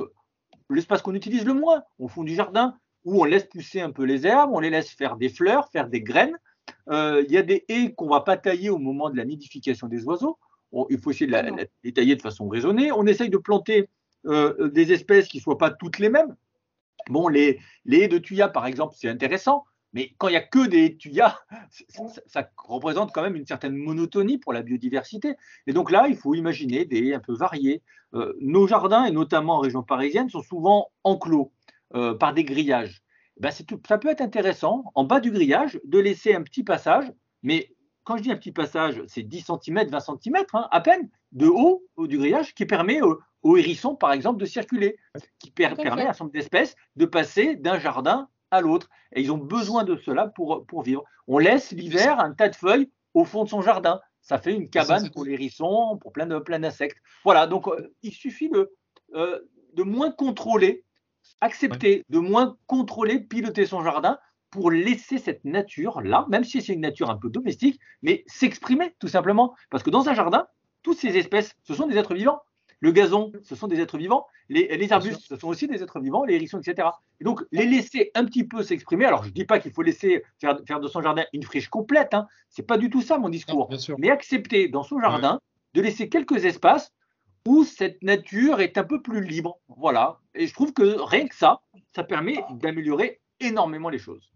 l'espace 0.69 1.01
qu'on 1.01 1.13
utilise 1.13 1.45
le 1.45 1.53
moins 1.53 1.83
au 1.99 2.07
fond 2.07 2.23
du 2.23 2.33
jardin, 2.33 2.77
où 3.05 3.21
on 3.21 3.25
laisse 3.25 3.45
pousser 3.45 3.81
un 3.81 3.91
peu 3.91 4.03
les 4.03 4.27
herbes, 4.27 4.51
on 4.53 4.59
les 4.59 4.69
laisse 4.69 4.89
faire 4.91 5.15
des 5.17 5.29
fleurs, 5.29 5.69
faire 5.71 5.87
des 5.87 6.01
graines. 6.01 6.37
Euh, 6.89 7.23
il 7.27 7.31
y 7.33 7.37
a 7.37 7.41
des 7.41 7.65
haies 7.67 7.93
qu'on 7.93 8.05
ne 8.05 8.11
va 8.11 8.21
pas 8.21 8.37
tailler 8.37 8.69
au 8.69 8.77
moment 8.77 9.09
de 9.09 9.17
la 9.17 9.25
nidification 9.25 9.87
des 9.87 10.03
oiseaux. 10.05 10.37
il 10.89 10.99
faut 10.99 11.11
essayer 11.11 11.27
de 11.27 11.67
les 11.83 11.93
tailler 11.93 12.15
de 12.15 12.21
façon 12.21 12.47
raisonnée. 12.47 12.91
On 12.91 13.05
essaye 13.05 13.29
de 13.29 13.37
planter 13.37 13.89
euh, 14.25 14.69
des 14.69 14.93
espèces 14.93 15.27
qui 15.27 15.37
ne 15.37 15.41
soient 15.41 15.57
pas 15.57 15.71
toutes 15.71 15.99
les 15.99 16.09
mêmes. 16.09 16.35
Bon, 17.09 17.27
les, 17.27 17.59
haies 17.89 18.07
de 18.07 18.19
tuya, 18.19 18.47
par 18.47 18.67
exemple, 18.67 18.95
c'est 18.97 19.09
intéressant, 19.09 19.65
mais 19.93 20.13
quand 20.17 20.27
il 20.27 20.31
n'y 20.31 20.37
a 20.37 20.43
que 20.43 20.67
des 20.67 20.95
tuyas, 20.97 21.39
ça, 22.27 22.49
représente 22.57 23.11
quand 23.11 23.23
même 23.23 23.35
une 23.35 23.47
certaine 23.47 23.75
monotonie 23.75 24.37
pour 24.37 24.53
la 24.53 24.61
biodiversité. 24.61 25.35
Et 25.65 25.73
donc 25.73 25.91
là, 25.91 26.05
il 26.07 26.15
faut 26.15 26.35
imaginer 26.35 26.85
des 26.85 27.07
haies 27.07 27.13
un 27.15 27.19
peu 27.19 27.33
variées. 27.33 27.81
Euh, 28.13 28.33
nos 28.39 28.67
jardins, 28.67 29.05
et 29.05 29.11
notamment 29.11 29.55
en 29.55 29.59
région 29.59 29.83
parisienne, 29.83 30.29
sont 30.29 30.43
souvent 30.43 30.91
enclos. 31.03 31.51
Euh, 31.95 32.13
par 32.13 32.33
des 32.33 32.45
grillages. 32.45 33.01
Ben 33.37 33.51
ça 33.51 33.97
peut 33.97 34.09
être 34.09 34.21
intéressant, 34.21 34.83
en 34.95 35.03
bas 35.03 35.19
du 35.19 35.29
grillage, 35.31 35.79
de 35.83 35.99
laisser 35.99 36.33
un 36.33 36.41
petit 36.41 36.63
passage, 36.63 37.11
mais 37.43 37.75
quand 38.03 38.15
je 38.15 38.23
dis 38.23 38.31
un 38.31 38.37
petit 38.37 38.53
passage, 38.53 39.03
c'est 39.07 39.23
10 39.23 39.45
cm, 39.65 39.89
20 39.89 39.99
cm, 39.99 40.45
à 40.53 40.81
peine, 40.81 41.09
de 41.33 41.47
haut, 41.47 41.83
du 41.97 42.17
grillage, 42.17 42.53
qui 42.53 42.65
permet 42.65 43.01
aux, 43.01 43.57
hérissons, 43.57 43.95
par 43.95 44.13
exemple, 44.13 44.39
de 44.39 44.45
circuler, 44.45 44.95
qui 45.39 45.51
permet 45.51 45.85
à 45.85 45.93
un 45.93 45.97
certain 45.97 46.23
nombre 46.25 46.33
d'espèces 46.33 46.75
de 46.95 47.05
passer 47.05 47.55
d'un 47.55 47.77
jardin 47.77 48.29
à 48.51 48.61
l'autre. 48.61 48.89
Et 49.13 49.21
ils 49.21 49.31
ont 49.31 49.37
besoin 49.37 49.83
de 49.83 49.97
cela 49.97 50.27
pour, 50.27 50.65
pour 50.65 50.83
vivre. 50.83 51.03
On 51.27 51.39
laisse 51.39 51.71
l'hiver 51.71 52.19
un 52.19 52.33
tas 52.33 52.49
de 52.49 52.55
feuilles 52.55 52.89
au 53.13 53.25
fond 53.25 53.43
de 53.43 53.49
son 53.49 53.61
jardin. 53.61 53.99
Ça 54.21 54.37
fait 54.37 54.53
une 54.53 54.69
cabane 54.69 55.09
pour 55.09 55.25
les 55.25 55.33
hérissons, 55.33 55.97
pour 55.99 56.13
plein 56.13 56.25
d'insectes. 56.25 56.97
Plein 56.97 57.11
voilà, 57.25 57.47
donc 57.47 57.67
euh, 57.67 57.93
il 58.01 58.13
suffit 58.13 58.49
de, 58.49 58.71
euh, 59.15 59.39
de 59.73 59.83
moins 59.83 60.11
contrôler 60.11 60.85
accepter 61.41 62.03
de 62.09 62.19
moins 62.19 62.57
contrôler, 62.67 63.19
piloter 63.19 63.65
son 63.65 63.83
jardin 63.83 64.17
pour 64.51 64.69
laisser 64.69 65.17
cette 65.17 65.45
nature-là, 65.45 66.25
même 66.29 66.43
si 66.43 66.61
c'est 66.61 66.73
une 66.73 66.81
nature 66.81 67.09
un 67.09 67.17
peu 67.17 67.29
domestique, 67.29 67.79
mais 68.01 68.23
s'exprimer 68.27 68.95
tout 68.99 69.07
simplement. 69.07 69.55
Parce 69.69 69.81
que 69.81 69.89
dans 69.89 70.09
un 70.09 70.13
jardin, 70.13 70.45
toutes 70.83 70.97
ces 70.97 71.17
espèces, 71.17 71.55
ce 71.63 71.73
sont 71.73 71.87
des 71.87 71.97
êtres 71.97 72.13
vivants. 72.13 72.41
Le 72.81 72.91
gazon, 72.91 73.31
ce 73.43 73.55
sont 73.55 73.67
des 73.67 73.79
êtres 73.79 73.97
vivants. 73.97 74.25
Les, 74.49 74.91
arbustes, 74.91 75.21
ce 75.21 75.37
sont 75.37 75.47
aussi 75.47 75.67
des 75.67 75.81
êtres 75.81 75.99
vivants, 75.99 76.25
les 76.25 76.35
hérissons, 76.35 76.59
etc. 76.59 76.89
Et 77.19 77.23
donc, 77.23 77.41
les 77.51 77.65
laisser 77.65 78.11
un 78.15 78.25
petit 78.25 78.43
peu 78.43 78.63
s'exprimer. 78.63 79.05
Alors, 79.05 79.23
je 79.23 79.29
ne 79.29 79.33
dis 79.33 79.45
pas 79.45 79.59
qu'il 79.59 79.71
faut 79.71 79.83
laisser 79.83 80.23
faire, 80.39 80.55
de 80.55 80.87
son 80.87 81.01
jardin 81.01 81.23
une 81.31 81.43
friche 81.43 81.69
complète. 81.69 82.13
Hein. 82.13 82.27
Ce 82.49 82.61
n'est 82.61 82.65
pas 82.65 82.77
du 82.77 82.89
tout 82.89 83.01
ça 83.01 83.19
mon 83.19 83.29
discours. 83.29 83.69
mais 83.99 84.09
accepter 84.09 84.67
dans 84.67 84.83
son 84.83 84.99
jardin 84.99 85.39
de 85.73 85.81
laisser 85.81 86.09
quelques 86.09 86.43
espaces 86.43 86.91
où 87.47 87.63
cette 87.63 88.01
nature 88.03 88.61
est 88.61 88.77
un 88.77 88.83
peu 88.83 89.01
plus 89.01 89.23
libre. 89.23 89.59
Voilà. 89.67 90.19
Et 90.35 90.47
je 90.47 90.53
trouve 90.53 90.73
que 90.73 90.99
rien 91.01 91.27
que 91.27 91.35
ça, 91.35 91.61
ça 91.95 92.03
permet 92.03 92.43
d'améliorer 92.51 93.19
énormément 93.39 93.89
les 93.89 93.99
choses. 93.99 94.31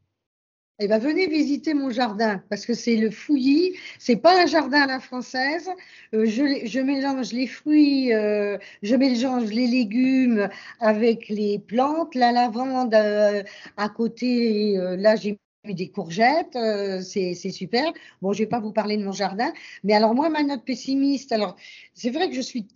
Eh 0.79 0.87
bien, 0.87 0.97
venez 0.97 1.27
visiter 1.27 1.73
mon 1.73 1.89
jardin 1.89 2.43
parce 2.49 2.65
que 2.65 2.73
c'est 2.73 2.97
le 2.97 3.09
fouillis. 3.09 3.77
C'est 3.97 4.17
pas 4.17 4.43
un 4.43 4.45
jardin 4.45 4.81
à 4.81 4.87
la 4.87 4.99
française. 4.99 5.69
Euh, 6.13 6.25
je, 6.25 6.79
mélange 6.81 7.31
les 7.31 7.47
fruits, 7.47 8.13
euh, 8.13 8.57
je 8.83 8.95
mélange 8.95 9.49
les 9.51 9.67
légumes 9.67 10.49
avec 10.81 11.29
les 11.29 11.59
plantes, 11.59 12.13
la 12.13 12.33
lavande 12.33 12.93
euh, 12.93 13.41
à 13.77 13.87
côté. 13.87 14.75
là, 14.97 15.15
j'ai 15.15 15.39
mis 15.65 15.75
des 15.75 15.89
courgettes, 15.89 16.57
c'est 17.01 17.33
super. 17.51 17.93
Bon, 18.21 18.33
je 18.33 18.39
vais 18.39 18.45
pas 18.45 18.59
vous 18.59 18.73
parler 18.73 18.97
de 18.97 19.05
mon 19.05 19.13
jardin, 19.13 19.53
mais 19.85 19.93
alors 19.93 20.13
moi, 20.13 20.29
ma 20.29 20.43
note 20.43 20.65
pessimiste. 20.65 21.31
Alors, 21.31 21.55
c'est 21.93 22.09
vrai 22.09 22.27
que 22.29 22.35
je 22.35 22.41
suis 22.41 22.67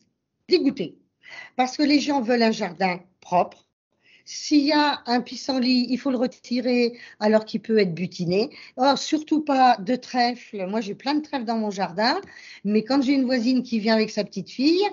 dégoûté 0.49 0.97
parce 1.55 1.77
que 1.77 1.83
les 1.83 1.99
gens 1.99 2.21
veulent 2.21 2.43
un 2.43 2.51
jardin 2.51 2.99
propre. 3.21 3.65
S'il 4.25 4.63
y 4.65 4.71
a 4.71 5.01
un 5.07 5.21
pissenlit, 5.21 5.87
il 5.89 5.97
faut 5.97 6.11
le 6.11 6.17
retirer 6.17 6.99
alors 7.19 7.45
qu'il 7.45 7.61
peut 7.61 7.79
être 7.79 7.95
butiné. 7.95 8.51
Or, 8.77 8.97
surtout 8.97 9.41
pas 9.41 9.77
de 9.77 9.95
trèfle. 9.95 10.67
Moi, 10.67 10.81
j'ai 10.81 10.93
plein 10.93 11.15
de 11.15 11.21
trèfles 11.21 11.45
dans 11.45 11.57
mon 11.57 11.71
jardin, 11.71 12.21
mais 12.63 12.83
quand 12.83 13.01
j'ai 13.01 13.13
une 13.13 13.25
voisine 13.25 13.63
qui 13.63 13.79
vient 13.79 13.95
avec 13.95 14.11
sa 14.11 14.23
petite 14.23 14.51
fille, 14.51 14.85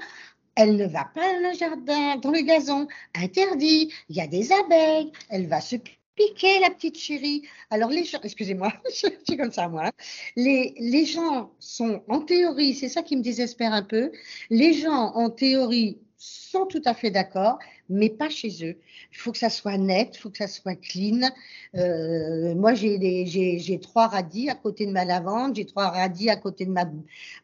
elle 0.55 0.77
ne 0.77 0.87
va 0.87 1.05
pas 1.15 1.21
dans 1.21 1.51
le 1.51 1.55
jardin, 1.55 2.17
dans 2.17 2.31
le 2.31 2.41
gazon, 2.41 2.89
interdit. 3.15 3.93
Il 4.09 4.17
y 4.17 4.23
a 4.23 4.27
des 4.27 4.53
abeilles, 4.53 5.13
elle 5.29 5.49
va 5.49 5.61
se 5.61 5.77
piquer 6.17 6.59
la 6.61 6.71
petite 6.71 6.99
chérie. 6.99 7.43
Alors 7.71 7.91
les 7.91 8.05
gens, 8.05 8.19
excusez-moi, 8.23 8.73
je 8.87 9.09
suis 9.27 9.37
comme 9.37 9.53
ça 9.53 9.69
moi. 9.69 9.87
Hein. 9.87 9.93
Les, 10.35 10.75
les 10.79 11.05
gens 11.05 11.53
sont 11.61 12.03
en 12.09 12.21
théorie, 12.21 12.75
c'est 12.75 12.89
ça 12.89 13.03
qui 13.03 13.17
me 13.17 13.23
désespère 13.23 13.73
un 13.73 13.83
peu. 13.83 14.11
Les 14.51 14.73
gens 14.73 15.13
en 15.15 15.31
théorie 15.31 15.99
sont 16.17 16.67
tout 16.67 16.83
à 16.85 16.95
fait 16.95 17.11
d'accord, 17.11 17.59
mais 17.89 18.11
pas 18.11 18.29
chez 18.29 18.49
eux. 18.65 18.77
Il 19.13 19.19
faut 19.19 19.33
que 19.33 19.39
ça 19.39 19.51
soit 19.51 19.79
net, 19.79 20.11
il 20.15 20.19
faut 20.19 20.31
que 20.31 20.39
ça 20.39 20.49
soit 20.49 20.75
clean. 20.75 21.29
Euh, 21.75 22.55
moi, 22.55 22.75
j'ai 22.75 23.81
trois 23.83 24.09
radis 24.09 24.49
à 24.49 24.55
côté 24.55 24.87
de 24.87 24.93
ma 24.93 25.05
lavande, 25.05 25.57
j'ai 25.57 25.67
trois 25.67 25.89
radis 25.89 26.31
à 26.31 26.37
côté 26.37 26.67
de 26.67 26.71
ma, 26.71 26.85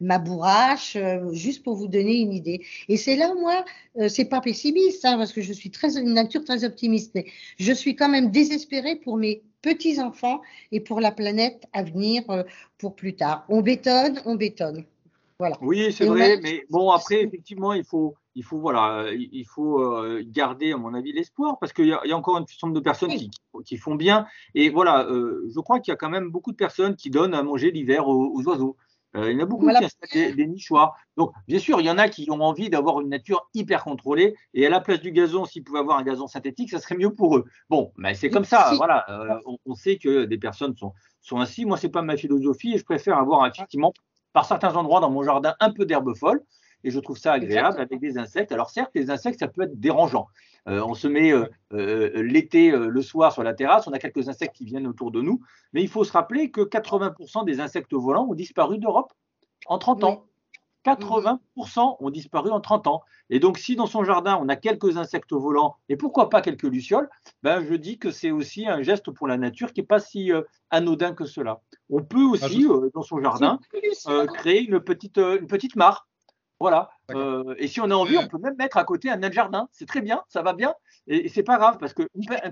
ma 0.01 0.19
bourrache, 0.19 0.97
euh, 0.97 1.33
juste 1.33 1.63
pour 1.63 1.75
vous 1.75 1.89
donner 1.89 2.21
une 2.21 2.33
idée. 2.33 2.65
Et 2.89 2.97
c'est 2.97 3.17
là, 3.17 3.35
moi, 3.35 3.65
euh, 3.99 4.09
c'est 4.09 4.27
pas 4.27 4.41
pessimiste, 4.41 5.05
hein, 5.05 5.17
parce 5.19 5.33
que 5.33 5.43
je 5.43 5.53
suis 5.53 5.71
très 5.71 5.99
une 5.99 6.15
nature 6.15 6.45
très 6.45 6.65
optimiste, 6.65 7.13
mais 7.15 7.27
je 7.59 7.73
suis 7.73 7.97
quand 7.97 8.09
même 8.09 8.31
désespérée 8.31 8.97
pour 8.97 9.17
mes 9.17 9.43
petits-enfants 9.63 10.41
et 10.73 10.81
pour 10.81 11.01
la 11.01 11.13
planète 11.13 11.65
à 11.73 11.85
venir 11.85 12.25
pour 12.79 12.97
plus 12.97 13.15
tard. 13.15 13.45
On 13.49 13.61
bétonne, 13.61 14.21
on 14.25 14.35
bétonne. 14.35 14.85
Voilà. 15.39 15.57
Oui, 15.61 15.93
c'est 15.93 16.07
vrai, 16.07 16.39
mais 16.41 16.65
bon, 16.71 16.91
après, 16.91 17.23
effectivement, 17.23 17.73
il 17.73 17.85
faut, 17.85 18.15
il 18.35 18.45
faut, 18.45 18.59
voilà, 18.59 19.07
il 19.12 19.45
faut 19.45 19.81
euh, 19.81 20.23
garder, 20.25 20.73
à 20.73 20.77
mon 20.77 20.95
avis, 20.95 21.12
l'espoir, 21.12 21.59
parce 21.59 21.73
qu'il 21.73 21.87
y, 21.87 21.92
a 21.92 22.16
encore 22.16 22.38
une 22.38 22.47
nombre 22.62 22.75
de 22.75 22.81
personnes 22.81 23.11
qui, 23.64 23.77
font 23.77 23.95
bien. 23.95 24.27
Et 24.55 24.71
voilà, 24.71 25.07
euh, 25.07 25.49
je 25.55 25.61
crois 25.61 25.81
qu'il 25.81 25.92
y 25.92 25.95
a 25.95 25.97
quand 25.97 26.09
même 26.09 26.31
beaucoup 26.31 26.53
de 26.53 26.57
personnes 26.57 26.97
qui 26.97 27.11
donnent 27.11 27.35
à 27.35 27.42
manger 27.42 27.71
l'hiver 27.71 28.09
aux, 28.09 28.42
oiseaux. 28.42 28.77
Euh, 29.14 29.31
il 29.31 29.37
y 29.37 29.40
en 29.40 29.45
a 29.45 29.47
beaucoup 29.47 29.68
qui 29.68 29.85
installent 29.85 30.35
des, 30.35 30.47
nichoirs. 30.47 30.97
Donc, 31.18 31.33
bien 31.47 31.59
sûr, 31.59 31.81
il 31.81 31.87
y 31.87 31.90
en 31.90 31.99
a 31.99 32.09
qui 32.09 32.31
ont 32.31 32.40
envie 32.40 32.71
d'avoir 32.71 33.03
une 33.03 33.11
nature 33.11 33.51
hyper 33.53 33.85
contrôlée. 33.85 34.35
Et 34.55 34.66
à 34.66 34.71
la 34.71 34.81
place 34.81 35.01
du 35.01 35.12
gazon, 35.12 35.45
s'ils 35.45 35.62
pouvaient 35.62 35.81
avoir 35.81 35.99
un 35.99 36.03
gazon 36.03 36.27
synthétique, 36.27 36.71
ça 36.71 36.79
serait 36.79 36.97
mieux 36.97 37.12
pour 37.12 37.37
eux. 37.37 37.45
Bon, 37.68 37.92
mais 37.99 38.14
c'est 38.14 38.31
comme 38.31 38.47
ça. 38.47 38.73
Voilà, 38.77 39.05
on, 39.66 39.75
sait 39.75 39.99
que 39.99 40.25
des 40.25 40.38
personnes 40.38 40.75
sont, 40.77 40.95
sont 41.21 41.40
ainsi. 41.40 41.66
Moi, 41.66 41.77
c'est 41.77 41.90
pas 41.90 42.01
ma 42.01 42.16
philosophie 42.16 42.73
et 42.73 42.79
je 42.79 42.85
préfère 42.85 43.18
avoir 43.18 43.47
effectivement, 43.47 43.92
par 44.33 44.47
certains 44.47 44.75
endroits 44.77 45.01
dans 45.01 45.11
mon 45.11 45.23
jardin, 45.23 45.55
un 45.61 45.71
peu 45.71 45.85
d'herbe 45.85 46.14
folle 46.16 46.42
et 46.85 46.90
je 46.90 47.01
trouve 47.01 47.18
ça 47.18 47.33
agréable 47.33 47.81
avec 47.81 48.01
des 48.01 48.18
insectes. 48.18 48.53
Alors 48.53 48.71
certes, 48.71 48.90
les 48.95 49.11
insectes, 49.11 49.40
ça 49.40 49.49
peut 49.49 49.62
être 49.62 49.79
dérangeant. 49.79 50.29
Euh, 50.68 50.83
on 50.87 50.95
se 50.95 51.09
met 51.09 51.33
euh, 51.33 51.49
euh, 51.73 52.23
l'été, 52.23 52.71
le 52.71 53.03
soir 53.03 53.33
sur 53.33 53.42
la 53.42 53.55
terrasse, 53.55 53.87
on 53.87 53.92
a 53.92 53.99
quelques 53.99 54.29
insectes 54.29 54.55
qui 54.55 54.64
viennent 54.64 54.87
autour 54.87 55.11
de 55.11 55.21
nous, 55.21 55.40
mais 55.73 55.83
il 55.83 55.88
faut 55.88 56.05
se 56.05 56.12
rappeler 56.12 56.51
que 56.51 56.61
80% 56.61 57.45
des 57.45 57.61
insectes 57.61 57.95
volants 57.95 58.27
ont 58.29 58.35
disparu 58.35 58.79
d'Europe 58.79 59.12
en 59.66 59.79
30 59.79 60.05
ans. 60.05 60.27
80% 60.85 61.97
ont 62.01 62.11
disparu 62.11 62.51
en 62.51 62.61
30 62.61 62.88
ans. 62.88 63.03
Et 63.31 63.38
donc, 63.38 63.57
si 63.59 63.77
dans 63.77 63.87
son 63.87 64.03
jardin, 64.03 64.37
on 64.42 64.49
a 64.49 64.57
quelques 64.57 64.97
insectes 64.97 65.33
volants, 65.33 65.77
et 65.88 65.97
pourquoi 65.97 66.29
pas 66.29 66.42
quelques 66.42 66.64
lucioles, 66.64 67.09
ben, 67.45 67.64
je 67.64 67.75
dis 67.75 67.99
que 67.99 68.11
c'est 68.11 68.33
aussi 68.33 68.66
un 68.66 68.83
geste 68.83 69.12
pour 69.12 69.29
la 69.29 69.37
nature 69.37 69.73
qui 69.73 69.81
n'est 69.81 69.87
pas 69.87 70.01
si 70.01 70.33
anodin 70.71 71.14
que 71.14 71.25
cela. 71.25 71.61
On 71.88 72.03
peut 72.03 72.27
ah, 72.27 72.47
aussi, 72.47 72.66
dans 72.95 73.03
son 73.03 73.21
jardin, 73.21 73.61
créer 74.35 74.64
une 74.64 74.81
petite, 74.81 75.18
une 75.18 75.47
petite 75.47 75.77
mare 75.77 76.09
voilà. 76.62 76.90
Euh, 77.11 77.57
et 77.59 77.66
si 77.66 77.81
on 77.81 77.90
a 77.90 77.94
envie, 77.96 78.16
on 78.16 78.29
peut 78.29 78.38
même 78.38 78.55
mettre 78.57 78.77
à 78.77 78.85
côté 78.85 79.11
un 79.11 79.16
nain 79.16 79.33
jardin. 79.33 79.68
C'est 79.72 79.85
très 79.85 80.01
bien, 80.01 80.22
ça 80.29 80.42
va 80.42 80.53
bien. 80.53 80.72
Et, 81.09 81.29
c'est 81.29 81.42
pas 81.42 81.59
grave 81.59 81.77
parce 81.81 81.92
qu'une 81.92 82.07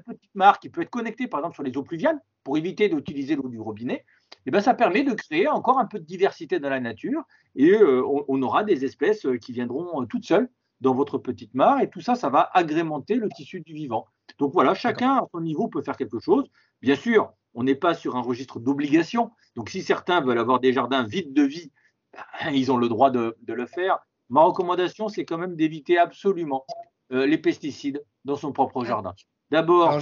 petite 0.04 0.34
mare 0.34 0.58
qui 0.58 0.68
peut 0.68 0.82
être 0.82 0.90
connectée 0.90 1.28
par 1.28 1.38
exemple 1.38 1.54
sur 1.54 1.62
les 1.62 1.76
eaux 1.76 1.84
pluviales 1.84 2.18
pour 2.42 2.58
éviter 2.58 2.88
d'utiliser 2.88 3.36
l'eau 3.36 3.48
du 3.48 3.60
robinet, 3.60 4.04
eh 4.46 4.50
ben, 4.50 4.60
ça 4.60 4.74
permet 4.74 5.04
de 5.04 5.12
créer 5.12 5.46
encore 5.46 5.78
un 5.78 5.84
peu 5.84 6.00
de 6.00 6.04
diversité 6.04 6.58
dans 6.58 6.70
la 6.70 6.80
nature 6.80 7.22
et 7.54 7.70
euh, 7.70 8.02
on, 8.26 8.42
aura 8.42 8.64
des 8.64 8.84
espèces 8.84 9.26
euh, 9.26 9.36
qui 9.36 9.52
viendront 9.52 10.04
toutes 10.06 10.24
seules 10.24 10.48
dans 10.80 10.92
votre 10.92 11.18
petite 11.18 11.54
mare, 11.54 11.80
et 11.80 11.88
tout 11.90 12.00
ça, 12.00 12.16
ça 12.16 12.30
va 12.30 12.50
agrémenter 12.52 13.14
le 13.14 13.28
tissu 13.28 13.60
du 13.60 13.74
vivant. 13.74 14.06
Donc 14.38 14.52
voilà, 14.52 14.74
chacun 14.74 15.18
à 15.18 15.26
son 15.30 15.40
niveau 15.40 15.68
peut 15.68 15.82
faire 15.82 15.96
quelque 15.96 16.18
chose. 16.18 16.50
Bien 16.82 16.96
sûr, 16.96 17.32
on 17.54 17.62
n'est 17.62 17.76
pas 17.76 17.94
sur 17.94 18.16
un 18.16 18.22
registre 18.22 18.58
d'obligation. 18.58 19.30
Donc 19.54 19.68
si 19.68 19.82
certains 19.82 20.20
veulent 20.20 20.38
avoir 20.38 20.58
des 20.58 20.72
jardins 20.72 21.04
vides 21.04 21.32
de 21.32 21.42
vie, 21.42 21.70
ils 22.52 22.70
ont 22.70 22.76
le 22.76 22.88
droit 22.88 23.10
de, 23.10 23.36
le 23.46 23.66
faire. 23.66 23.98
Ma 24.28 24.42
recommandation, 24.42 25.08
c'est 25.08 25.24
quand 25.24 25.38
même 25.38 25.56
d'éviter 25.56 25.98
absolument 25.98 26.64
euh, 27.12 27.26
les 27.26 27.38
pesticides 27.38 28.04
dans 28.24 28.36
son 28.36 28.52
propre 28.52 28.84
jardin. 28.84 29.14
D'abord, 29.50 29.98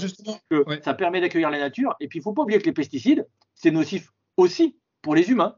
que 0.51 0.65
ça 0.83 0.93
permet 0.93 1.23
d'accueillir 1.23 1.51
la 1.51 1.59
nature, 1.59 1.97
et 2.01 2.09
puis 2.09 2.19
il 2.19 2.21
ne 2.21 2.25
faut 2.25 2.35
pas 2.35 2.43
oublier 2.43 2.61
que 2.61 2.67
les 2.67 2.73
pesticides, 2.73 3.27
c'est 3.55 3.71
nocif 3.71 4.11
aussi 4.37 4.77
pour 5.01 5.15
les 5.15 5.31
humains. 5.31 5.57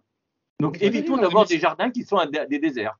Donc 0.60 0.80
évitons 0.80 1.16
d'avoir 1.16 1.46
des 1.46 1.58
jardins 1.58 1.90
qui 1.90 2.04
sont 2.04 2.18
des 2.48 2.58
déserts. 2.58 2.96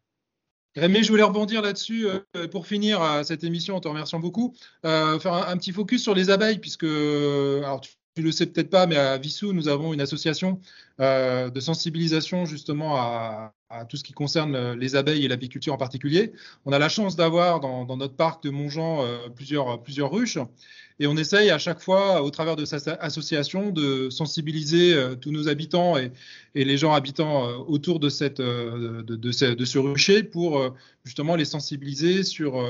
Rémi, 0.77 1.03
je 1.03 1.11
voulais 1.11 1.25
rebondir 1.25 1.63
là-dessus 1.63 2.07
euh, 2.07 2.49
pour 2.49 2.67
finir 2.67 3.25
cette 3.25 3.43
émission 3.43 3.77
en 3.77 3.81
te 3.81 3.89
remerciant 3.89 4.21
beaucoup. 4.21 4.55
Euh, 4.85 5.19
faire 5.19 5.35
un, 5.35 5.57
petit 5.57 5.73
focus 5.73 6.03
sur 6.03 6.15
les 6.15 6.31
abeilles, 6.31 6.59
puisque 6.59 6.85
alors 6.85 7.81
tu, 7.81 7.93
tu 8.15 8.23
le 8.23 8.33
sais 8.33 8.47
peut-être 8.47 8.71
pas, 8.71 8.87
mais 8.87 8.97
à 8.97 9.19
Vissou, 9.19 9.53
nous 9.53 9.69
avons 9.69 9.93
une 9.95 10.01
association 10.01 10.61
euh, 11.01 11.51
de 11.51 11.61
sensibilisation 11.61 12.45
justement 12.45 12.97
à, 12.97 13.55
tout 13.89 13.97
ce 13.97 14.03
qui 14.03 14.13
concerne 14.13 14.73
les 14.73 14.97
abeilles 14.97 15.25
et 15.25 15.29
l'apiculture 15.29 15.73
en 15.73 15.77
particulier. 15.77 16.33
On 16.67 16.73
a 16.73 16.79
la 16.81 16.89
chance 16.89 17.15
d'avoir 17.15 17.61
dans, 17.61 17.97
notre 17.97 18.17
parc 18.17 18.43
de 18.43 18.51
Montjean 18.51 19.07
plusieurs, 19.37 19.81
plusieurs 19.81 20.11
ruches. 20.11 20.39
Et 21.01 21.07
on 21.07 21.17
essaye 21.17 21.49
à 21.51 21.59
chaque 21.59 21.81
fois, 21.81 22.23
au 22.23 22.31
travers 22.31 22.57
de 22.57 22.67
cette 22.67 22.89
association, 23.01 23.71
de 23.71 24.11
sensibiliser 24.11 24.93
euh, 24.93 25.15
tous 25.15 25.31
nos 25.31 25.49
habitants 25.49 25.97
et, 25.97 26.13
les 26.55 26.77
gens 26.77 26.93
habitant 26.93 27.49
euh, 27.49 27.57
autour 27.57 28.01
de, 28.01 28.09
euh, 28.41 29.03
de, 29.03 29.33
ce, 29.65 29.79
rucher 29.79 30.23
pour 30.23 30.63
justement 31.05 31.37
les 31.37 31.47
sensibiliser 31.47 32.23
sur 32.23 32.63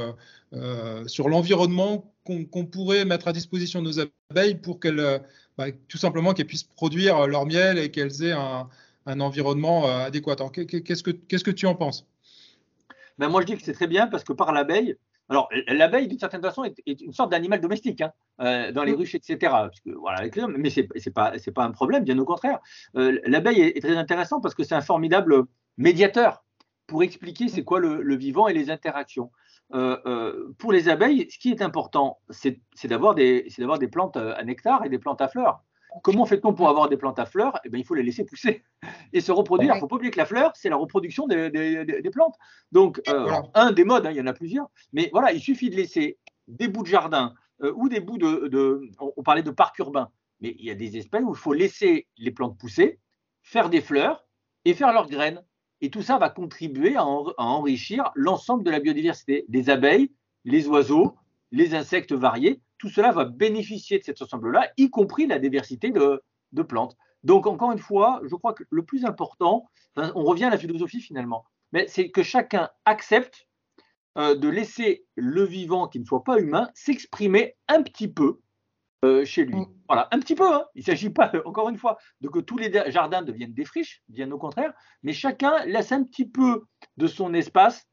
l'environnement 0.53 2.15
qu'on 2.25 2.67
pourrait 2.67 3.05
mettre 3.05 3.29
à 3.29 3.33
disposition 3.33 3.83
de 3.83 3.87
nos 3.87 4.01
abeilles 4.31 4.55
pour 4.55 4.79
qu'elles, 4.79 5.23
bah, 5.59 5.67
tout 5.89 5.99
simplement, 5.99 6.35
qu'elles 6.35 6.47
puissent 6.47 6.65
produire 6.65 7.27
leur 7.27 7.47
miel 7.47 7.79
et 7.79 7.91
qu'elles 7.91 8.23
aient 8.23 8.33
un, 8.33 8.69
environnement 9.07 9.87
adéquat. 9.87 10.37
Qu'est-ce 10.53 11.03
que, 11.03 11.51
tu 11.51 11.67
en 11.67 11.75
penses? 11.75 12.07
Ben 13.19 13.29
Moi, 13.29 13.41
je 13.41 13.47
dis 13.47 13.57
que 13.57 13.63
c'est 13.63 13.73
très 13.73 13.89
bien 13.89 14.07
parce 14.07 14.23
que 14.23 14.33
par 14.33 14.53
l'abeille, 14.53 14.97
alors, 15.31 15.49
l'abeille, 15.69 16.09
d'une 16.09 16.19
certaine 16.19 16.43
façon, 16.43 16.65
est, 16.65 17.01
une 17.01 17.13
sorte 17.13 17.31
d'animal 17.31 17.61
domestique 17.61 18.01
hein, 18.01 18.13
euh, 18.41 18.73
dans 18.73 18.83
les 18.83 18.93
ruches, 18.93 19.15
etc. 19.15 19.37
Parce 19.41 19.81
que, 19.81 19.91
voilà, 19.91 20.19
avec 20.19 20.37
mais 20.37 20.71
ce 20.71 20.81
n'est 20.81 21.13
pas, 21.13 21.33
pas, 21.55 21.65
un 21.65 21.71
problème, 21.71 22.03
bien 22.03 22.19
au 22.19 22.25
contraire. 22.25 22.59
Euh, 22.97 23.21
l'abeille 23.25 23.61
est, 23.61 23.81
très 23.81 23.97
intéressant 23.97 24.41
parce 24.41 24.57
que 24.57 24.65
c'est 24.65 24.75
un 24.75 24.81
formidable 24.81 25.45
médiateur 25.79 26.43
pour 26.89 27.05
expliquer 27.05 27.47
c'est 27.47 27.63
quoi 27.63 27.79
le, 27.79 28.17
vivant 28.17 28.49
et 28.49 28.53
les 28.53 28.71
interactions. 28.71 29.31
Euh, 29.73 30.53
pour 30.59 30.73
les 30.73 30.89
abeilles, 30.89 31.29
ce 31.31 31.39
qui 31.39 31.51
est 31.51 31.63
important, 31.63 32.19
c'est 32.31 32.61
d'avoir 32.85 33.15
des, 33.15 33.49
des 33.57 33.89
plantes 33.89 34.17
à 34.17 34.43
nectar 34.45 34.85
et 34.85 34.89
des 34.89 34.99
plantes 34.99 35.21
à 35.21 35.29
fleurs. 35.29 35.63
Comment 36.03 36.25
fait-on 36.25 36.55
pour 36.55 36.69
avoir 36.69 36.89
des 36.89 36.97
plantes 36.97 37.19
à 37.19 37.27
fleurs? 37.27 37.59
Eh 37.65 37.69
bien, 37.69 37.81
Il 37.81 37.85
faut 37.85 37.95
les 37.95 38.03
laisser 38.03 38.25
pousser 38.25 38.63
et 39.13 39.21
se 39.21 39.33
reproduire. 39.33 39.73
Il 39.73 39.77
ne 39.77 39.81
faut 39.81 39.89
pas 39.89 39.97
oublier 39.97 40.11
que 40.11 40.19
la 40.19 40.27
fleur, 40.27 40.53
c'est 40.55 40.69
la 40.69 40.77
reproduction 40.77 41.27
des, 41.27 42.11
plantes. 42.13 42.37
Donc, 42.73 43.01
euh, 43.09 43.31
un 43.55 43.73
des 43.73 43.85
modes, 43.85 44.07
hein, 44.07 44.11
il 44.11 44.17
y 44.17 44.21
en 44.21 44.27
a 44.27 44.33
plusieurs, 44.33 44.71
mais 44.93 45.11
voilà, 45.13 45.33
il 45.33 45.41
suffit 45.41 45.71
de 45.71 45.77
laisser 45.77 46.19
des 46.49 46.69
bouts 46.69 46.83
de 46.83 46.89
jardin 46.89 47.35
euh, 47.63 47.73
ou 47.77 47.89
des 47.89 48.01
bouts 48.01 48.19
de, 48.19 48.91
On 48.99 49.23
parlait 49.23 49.43
de 49.43 49.51
parc 49.51 49.79
urbain, 49.79 50.11
mais 50.41 50.55
il 50.59 50.65
y 50.65 50.71
a 50.71 50.75
des 50.75 50.97
espèces 50.97 51.23
où 51.25 51.33
il 51.33 51.39
faut 51.39 51.53
laisser 51.53 52.07
les 52.17 52.31
plantes 52.31 52.59
pousser, 52.59 53.01
faire 53.43 53.71
des 53.71 53.81
fleurs 53.81 54.27
et 54.65 54.75
faire 54.75 54.93
leurs 54.93 55.09
graines. 55.09 55.43
Et 55.81 55.91
tout 55.91 56.03
ça 56.03 56.19
va 56.19 56.29
contribuer 56.29 56.97
à, 56.97 57.05
enrichir 57.05 58.11
l'ensemble 58.15 58.65
de 58.65 58.71
la 58.71 58.81
biodiversité 58.81 59.45
des 59.49 59.71
abeilles, 59.71 60.11
les 60.45 60.69
oiseaux, 60.69 61.17
les 61.53 61.75
insectes 61.75 62.13
variés 62.13 62.61
tout 62.81 62.89
cela 62.89 63.13
va 63.13 63.27
bénéficier 63.27 63.99
de 63.99 64.05
cet 64.05 64.21
ensemble-là, 64.23 64.73
y 64.79 64.91
compris 64.91 65.27
la 65.27 65.39
diversité 65.39 65.91
de, 65.91 66.63
plantes. 66.63 66.97
Donc, 67.23 67.47
encore 67.47 67.73
une 67.73 67.79
fois, 67.79 68.21
je 68.25 68.35
crois 68.35 68.55
que 68.55 68.65
le 68.71 68.83
plus 68.83 69.05
important, 69.05 69.67
on 69.97 70.25
revient 70.25 70.45
à 70.45 70.51
la 70.51 70.59
philosophie 70.59 71.01
finalement, 71.01 71.45
mais 71.73 71.87
c'est 71.89 72.11
que 72.11 72.23
chacun 72.23 72.71
accepte 72.87 73.47
euh, 74.17 74.35
de 74.35 74.49
laisser 74.49 75.05
le 75.15 75.45
vivant 75.45 75.87
qui 75.89 76.01
ne 76.01 76.05
soit 76.05 76.25
pas 76.25 76.41
humain 76.41 76.69
s'exprimer 76.75 77.55
un 77.69 77.83
petit 77.83 78.09
peu 78.09 78.41
euh, 79.05 79.25
chez 79.25 79.45
lui. 79.45 79.57
Mm. 79.57 79.67
Voilà, 79.89 80.09
un 80.11 80.19
petit 80.19 80.35
peu. 80.35 80.53
Hein. 80.53 80.65
Il 80.75 80.81
ne 80.81 80.85
s'agit 80.85 81.11
pas, 81.11 81.33
encore 81.45 81.69
une 81.69 81.79
fois, 81.79 81.99
de 82.21 82.29
que 82.29 82.39
tous 82.39 82.59
les 82.59 82.71
jardins 82.91 83.23
deviennent 83.23 83.55
des 83.55 83.65
friches, 83.65 84.03
bien 84.09 84.31
au 84.31 84.39
contraire, 84.39 84.73
mais 85.03 85.13
chacun 85.13 85.65
laisse 85.65 85.93
un 85.93 86.05
petit 86.05 86.27
peu 86.27 86.65
de 86.97 87.07
son 87.07 87.33
espace 87.35 87.89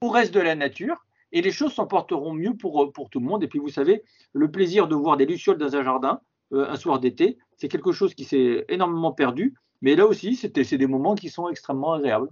au 0.00 0.08
reste 0.08 0.32
de 0.32 0.40
la 0.40 0.54
nature 0.54 1.04
et 1.32 1.42
les 1.42 1.50
choses 1.50 1.74
s'emporteront 1.74 2.32
mieux 2.32 2.54
pour, 2.54 2.82
euh, 2.82 2.90
pour 2.90 3.10
tout 3.10 3.20
le 3.20 3.26
monde. 3.26 3.42
Et 3.42 3.48
puis 3.48 3.58
vous 3.58 3.68
savez, 3.68 4.02
le 4.32 4.50
plaisir 4.50 4.88
de 4.88 4.94
voir 4.94 5.16
des 5.16 5.26
lucioles 5.26 5.58
dans 5.58 5.76
un 5.76 5.84
jardin 5.84 6.20
euh, 6.52 6.66
un 6.68 6.76
soir 6.76 6.98
d'été, 6.98 7.38
c'est 7.56 7.68
quelque 7.68 7.92
chose 7.92 8.14
qui 8.14 8.24
s'est 8.24 8.64
énormément 8.68 9.12
perdu. 9.12 9.54
Mais 9.82 9.94
là 9.96 10.06
aussi, 10.06 10.34
c'est 10.34 10.78
des 10.78 10.86
moments 10.86 11.14
qui 11.14 11.28
sont 11.28 11.48
extrêmement 11.48 11.92
agréables. 11.92 12.28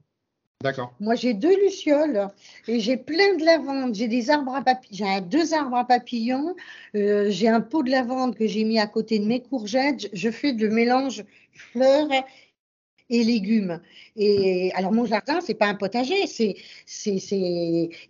D'accord. 0.62 0.94
Moi, 1.00 1.14
j'ai 1.14 1.34
deux 1.34 1.54
lucioles 1.64 2.28
et 2.66 2.80
j'ai 2.80 2.96
plein 2.96 3.36
de 3.36 3.44
lavande. 3.44 3.94
J'ai 3.94 4.08
des 4.08 4.30
arbres 4.30 4.54
à 4.54 4.62
papillons, 4.62 5.06
j'ai 5.06 5.20
deux 5.20 5.52
arbres 5.54 5.76
à 5.76 5.84
papillons. 5.84 6.56
Euh, 6.94 7.30
j'ai 7.30 7.48
un 7.48 7.60
pot 7.60 7.82
de 7.82 7.90
lavande 7.90 8.34
que 8.34 8.46
j'ai 8.46 8.64
mis 8.64 8.78
à 8.78 8.86
côté 8.86 9.18
de 9.18 9.26
mes 9.26 9.42
courgettes. 9.42 10.08
Je 10.12 10.30
fais 10.30 10.52
le 10.52 10.70
mélange 10.70 11.24
fleurs 11.52 12.08
et 13.08 13.22
légumes. 13.22 13.80
Et 14.16 14.72
alors 14.74 14.92
mon 14.92 15.04
jardin, 15.04 15.40
c'est 15.40 15.54
pas 15.54 15.66
un 15.66 15.74
potager, 15.74 16.26
c'est 16.26 16.56
c'est 16.86 17.18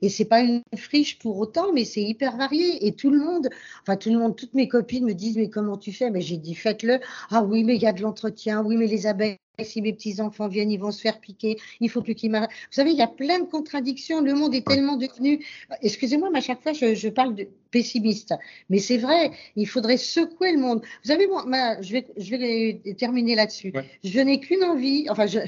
et 0.00 0.08
c'est 0.08 0.24
pas 0.24 0.40
une 0.40 0.62
friche 0.76 1.18
pour 1.18 1.38
autant, 1.38 1.72
mais 1.72 1.84
c'est 1.84 2.02
hyper 2.02 2.36
varié. 2.36 2.86
Et 2.86 2.92
tout 2.92 3.10
le 3.10 3.18
monde, 3.18 3.48
enfin 3.82 3.96
tout 3.96 4.10
le 4.10 4.18
monde, 4.18 4.36
toutes 4.36 4.54
mes 4.54 4.68
copines 4.68 5.04
me 5.04 5.14
disent 5.14 5.36
mais 5.36 5.50
comment 5.50 5.76
tu 5.76 5.92
fais? 5.92 6.10
Mais 6.10 6.20
j'ai 6.22 6.38
dit 6.38 6.54
faites-le. 6.54 7.00
Ah 7.30 7.42
oui, 7.42 7.64
mais 7.64 7.76
il 7.76 7.82
y 7.82 7.86
a 7.86 7.92
de 7.92 8.02
l'entretien. 8.02 8.62
Oui, 8.64 8.76
mais 8.76 8.86
les 8.86 9.06
abeilles 9.06 9.36
si 9.64 9.80
mes 9.80 9.92
petits-enfants 9.92 10.48
viennent, 10.48 10.70
ils 10.70 10.80
vont 10.80 10.90
se 10.90 11.00
faire 11.00 11.20
piquer, 11.20 11.56
il 11.80 11.88
faut 11.88 12.02
plus 12.02 12.14
qu'ils 12.14 12.30
m'arrêtent. 12.30 12.50
Vous 12.50 12.72
savez, 12.72 12.90
il 12.90 12.98
y 12.98 13.02
a 13.02 13.06
plein 13.06 13.40
de 13.40 13.46
contradictions. 13.46 14.20
Le 14.20 14.34
monde 14.34 14.54
est 14.54 14.66
tellement 14.66 14.96
devenu. 14.96 15.44
Excusez-moi, 15.82 16.28
mais 16.30 16.38
à 16.38 16.42
chaque 16.42 16.62
fois, 16.62 16.72
je, 16.72 17.08
parle 17.08 17.34
de 17.34 17.48
pessimiste. 17.70 18.34
Mais 18.68 18.78
c'est 18.78 18.98
vrai, 18.98 19.30
il 19.56 19.66
faudrait 19.66 19.96
secouer 19.96 20.52
le 20.52 20.58
monde. 20.58 20.82
Vous 21.02 21.10
savez, 21.10 21.26
moi, 21.26 21.76
je, 21.80 21.92
vais, 21.92 22.06
je 22.16 22.36
vais 22.36 22.94
terminer 22.98 23.34
là-dessus. 23.34 23.72
Je 24.04 24.20
n'ai 24.20 24.40
qu'une 24.40 24.64
envie, 24.64 25.06
enfin, 25.08 25.26
je, 25.26 25.38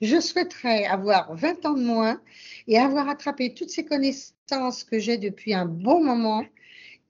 je 0.00 0.20
souhaiterais 0.20 0.86
avoir 0.86 1.34
20 1.34 1.66
ans 1.66 1.74
de 1.74 1.82
moins 1.82 2.20
et 2.66 2.78
avoir 2.78 3.08
attrapé 3.08 3.52
toutes 3.52 3.70
ces 3.70 3.84
connaissances 3.84 4.84
que 4.84 4.98
j'ai 4.98 5.18
depuis 5.18 5.52
un 5.52 5.66
bon 5.66 6.02
moment 6.02 6.44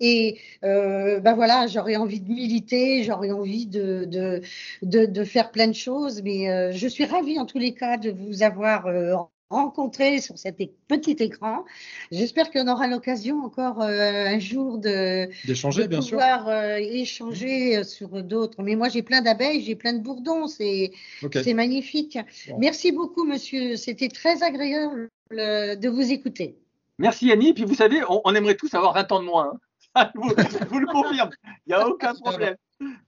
et 0.01 0.39
euh, 0.65 1.21
ben 1.21 1.35
voilà, 1.35 1.67
j'aurais 1.67 1.97
envie 1.97 2.21
de 2.21 2.31
militer, 2.33 3.05
j'aurais 3.05 3.31
envie 3.31 3.67
de, 3.67 4.07
de, 4.07 4.41
de, 4.83 5.25
faire 5.25 5.51
plein 5.51 5.69
de 5.69 5.75
choses, 5.75 6.23
mais 6.23 6.51
euh, 6.51 6.73
je 6.73 6.89
suis 6.89 7.05
ravie 7.05 7.39
en 7.39 7.45
tous 7.45 7.59
les 7.59 7.75
cas 7.75 7.99
de 7.99 8.11
vous 8.11 8.43
avoir 8.43 8.87
euh, 8.87 9.15
rencontré 9.51 10.21
sur 10.21 10.39
cet 10.39 10.57
petit 10.89 11.17
écran. 11.21 11.65
J'espère 12.11 12.51
qu'on 12.51 12.67
aura 12.67 12.87
l'occasion 12.87 13.45
encore 13.45 13.83
un 13.83 14.39
jour 14.39 14.79
de 14.79 15.29
d'échanger, 15.47 15.87
bien 15.87 16.01
pouvoir 16.01 16.51
échanger 16.77 17.85
sur 17.85 18.23
d'autres. 18.23 18.63
Mais 18.63 18.77
moi, 18.77 18.89
j'ai 18.89 19.03
plein 19.03 19.21
d'abeilles, 19.21 19.61
j'ai 19.61 19.75
plein 19.75 19.93
de 19.93 19.99
bourdons, 19.99 20.47
c'est 20.47 20.93
c'est 21.33 21.55
magnifique. 21.55 22.17
Merci 22.59 22.93
beaucoup, 22.93 23.27
monsieur. 23.27 23.77
C'était 23.77 24.09
très 24.09 24.43
agréable 24.43 25.11
de 25.33 25.89
vous 25.89 26.13
écouter. 26.13 26.57
Merci 27.01 27.33
Annie. 27.33 27.55
Puis 27.55 27.65
vous 27.65 27.75
savez, 27.75 28.03
on, 28.09 28.35
aimerait 28.35 28.57
tous 28.57 28.73
avoir 28.75 28.95
20 28.95 29.11
ans 29.13 29.21
de 29.21 29.25
moins. 29.25 29.53
Hein. 29.55 29.59
Je 29.97 30.65
vous 30.69 30.79
le 30.79 30.87
confirme, 30.87 31.31
il 31.67 31.71
n'y 31.71 31.75
a 31.75 31.87
aucun 31.87 32.15
problème. 32.15 32.57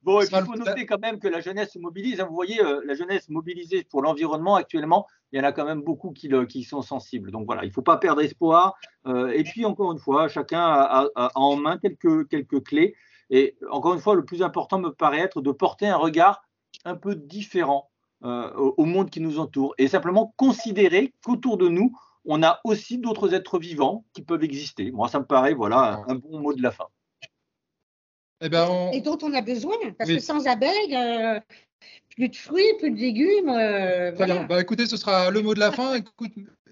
Bon, 0.02 0.20
il 0.20 0.28
faut 0.28 0.56
noter 0.56 0.84
quand 0.84 1.00
même 1.00 1.18
que 1.18 1.28
la 1.28 1.40
jeunesse 1.40 1.72
se 1.72 1.78
mobilise. 1.78 2.20
Hein. 2.20 2.26
Vous 2.28 2.34
voyez, 2.34 2.62
euh, 2.62 2.82
la 2.84 2.94
jeunesse 2.94 3.28
mobilisée 3.28 3.84
pour 3.84 4.02
l'environnement 4.02 4.56
actuellement, 4.56 5.06
il 5.32 5.38
y 5.38 5.40
en 5.40 5.44
a 5.44 5.52
quand 5.52 5.64
même 5.64 5.80
beaucoup 5.80 6.10
qui, 6.10 6.30
qui 6.48 6.64
sont 6.64 6.82
sensibles. 6.82 7.30
Donc 7.30 7.46
voilà, 7.46 7.64
il 7.64 7.68
ne 7.68 7.72
faut 7.72 7.82
pas 7.82 7.96
perdre 7.96 8.20
espoir. 8.20 8.74
Euh, 9.06 9.28
et 9.28 9.44
puis, 9.44 9.64
encore 9.64 9.92
une 9.92 9.98
fois, 9.98 10.28
chacun 10.28 10.60
a, 10.60 11.08
en 11.34 11.56
main 11.56 11.78
quelques, 11.78 12.28
quelques 12.28 12.62
clés. 12.64 12.94
Et 13.30 13.56
encore 13.70 13.94
une 13.94 14.00
fois, 14.00 14.14
le 14.14 14.24
plus 14.24 14.42
important 14.42 14.78
me 14.78 14.90
paraît 14.90 15.20
être 15.20 15.40
de 15.40 15.52
porter 15.52 15.88
un 15.88 15.96
regard 15.96 16.42
un 16.84 16.96
peu 16.96 17.14
différent 17.14 17.88
euh, 18.24 18.52
au 18.54 18.84
monde 18.84 19.08
qui 19.08 19.20
nous 19.20 19.38
entoure 19.38 19.74
et 19.78 19.88
simplement 19.88 20.34
considérer 20.36 21.14
qu'autour 21.24 21.56
de 21.56 21.68
nous, 21.68 21.92
on 22.24 22.42
a 22.42 22.60
aussi 22.64 22.98
d'autres 22.98 23.34
êtres 23.34 23.58
vivants 23.58 24.04
qui 24.12 24.22
peuvent 24.22 24.44
exister. 24.44 24.90
Moi, 24.90 25.08
ça 25.08 25.20
me 25.20 25.24
paraît 25.24 25.54
voilà 25.54 26.02
un 26.06 26.14
bon 26.14 26.40
mot 26.40 26.52
de 26.54 26.62
la 26.62 26.70
fin. 26.70 26.86
Eh 28.44 28.48
ben, 28.48 28.90
Et 28.92 29.00
dont 29.00 29.18
on 29.22 29.32
a 29.34 29.40
besoin, 29.40 29.76
parce 29.96 30.10
que 30.10 30.18
sans 30.18 30.46
abeilles, 30.48 30.96
euh, 30.96 31.38
plus 32.16 32.28
de 32.28 32.34
fruits, 32.34 32.74
plus 32.80 32.90
de 32.90 32.96
légumes. 32.96 33.48
Euh, 33.48 34.10
bah, 34.46 34.60
écoutez, 34.60 34.86
ce 34.86 34.96
sera 34.96 35.30
le 35.30 35.42
mot 35.42 35.54
de 35.54 35.60
la 35.60 35.70
fin. 35.70 36.00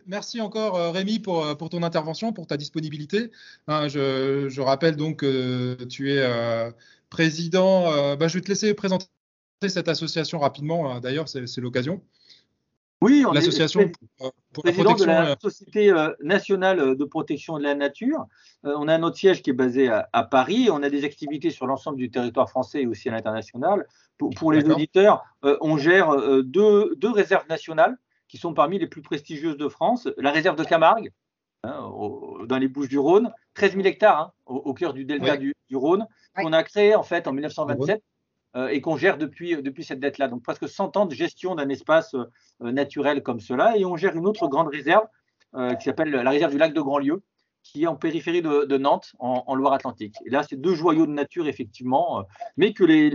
merci 0.07 0.41
encore 0.41 0.75
euh, 0.75 0.91
Rémi 0.91 1.21
pour, 1.21 1.57
pour 1.57 1.71
ton 1.71 1.85
intervention, 1.85 2.33
pour 2.33 2.49
ta 2.49 2.57
disponibilité. 2.57 3.31
Hein, 3.69 3.87
je, 3.87 4.61
rappelle 4.61 4.97
donc 4.97 5.19
que 5.19 5.77
tu 5.85 6.13
es 6.13 6.73
président. 7.09 8.17
Bah, 8.17 8.27
je 8.27 8.35
vais 8.35 8.41
te 8.41 8.49
laisser 8.49 8.75
présenter 8.75 9.07
cette 9.69 9.89
association 9.89 10.41
rapidement. 10.41 10.91
Hein. 10.91 11.01
D'ailleurs, 11.01 11.29
c'est 11.29 11.59
l'occasion. 11.59 12.03
Oui, 13.03 13.25
on 13.27 13.33
l'association 13.33 13.91
pour, 14.19 14.33
pour 14.53 14.67
la 14.67 14.73
président 14.73 14.95
de 14.95 15.05
la 15.05 15.37
Société 15.41 15.93
nationale 16.23 16.97
de 16.97 17.05
protection 17.05 17.59
de 17.59 17.63
la 17.63 17.75
nature. 17.75 18.27
on 18.63 18.89
a 18.89 18.95
un 18.95 19.03
autre 19.03 19.17
siège 19.17 19.43
qui 19.43 19.51
est 19.51 19.55
basé 19.55 19.89
à, 19.89 20.25
Paris. 20.25 20.69
On 20.71 20.83
a 20.83 20.91
des 20.91 21.05
activités 21.05 21.51
sur 21.51 21.67
l'ensemble 21.67 21.97
du 21.97 22.11
territoire 22.11 22.51
français 22.51 22.83
et 22.83 22.87
aussi 22.87 23.09
à 23.09 23.13
l'international. 23.13 23.87
Pour, 24.37 24.53
les 24.53 24.69
auditeurs, 24.69 25.25
on 25.43 25.79
gère 25.79 26.15
deux, 26.43 26.95
deux 26.97 27.11
réserves 27.11 27.49
nationales 27.49 27.97
qui 28.29 28.37
sont 28.37 28.53
parmi 28.53 28.79
les 28.79 28.87
plus 28.87 29.01
prestigieuses 29.01 29.57
de 29.57 29.69
France. 29.69 30.07
La 30.19 30.31
réserve 30.31 30.57
de 30.57 30.65
Camargue, 30.65 31.11
Hein, 31.63 31.93
dans 32.47 32.57
les 32.57 32.69
Bouches 32.69 32.89
du 32.89 32.99
Rhône, 32.99 33.31
13 33.53 33.73
000 33.73 33.85
hectares 33.85 34.19
hein, 34.19 34.33
au, 34.47 34.73
cœur 34.73 34.95
du 34.95 35.05
delta 35.05 35.37
du, 35.37 35.55
Rhône, 35.75 36.07
qu'on 36.35 36.55
a 36.55 36.63
créé 36.63 36.95
en 36.95 37.03
fait 37.03 37.29
en 37.29 37.33
1927 37.33 37.97
euh, 37.97 38.01
et 38.57 38.81
qu'on 38.81 38.97
gère 38.97 39.19
depuis, 39.19 39.63
depuis 39.63 39.85
cette 39.85 40.01
date-là. 40.01 40.29
Donc 40.29 40.43
presque 40.43 40.69
100 40.69 40.97
ans 40.97 41.07
de 41.07 41.15
gestion 41.15 41.55
d'un 41.55 41.69
espace 41.69 42.15
euh, 42.15 42.73
naturel 42.73 43.23
comme 43.23 43.41
cela. 43.41 43.77
Et 43.77 43.85
on 43.85 43.97
gère 43.97 44.17
une 44.17 44.27
autre 44.27 44.49
grande 44.49 44.69
réserve 44.69 45.07
euh, 45.55 45.75
qui 45.75 45.85
s'appelle 45.85 46.11
la 46.11 46.31
réserve 46.31 46.53
du 46.53 46.59
lac 46.59 46.73
de 46.73 46.81
Grandlieu, 46.81 47.23
qui 47.63 47.85
est 47.85 47.87
en 47.87 47.97
périphérie 47.97 48.43
de, 48.43 48.79
Nantes, 48.79 49.13
en, 49.19 49.55
Loire-Atlantique. 49.55 50.17
Et 50.25 50.31
là, 50.31 50.43
c'est 50.43 50.57
deux 50.57 50.75
joyaux 50.75 51.07
de 51.07 51.13
nature, 51.13 51.47
effectivement, 51.47 52.25
mais 52.57 52.73
que 52.73 52.85
les, 52.85 53.11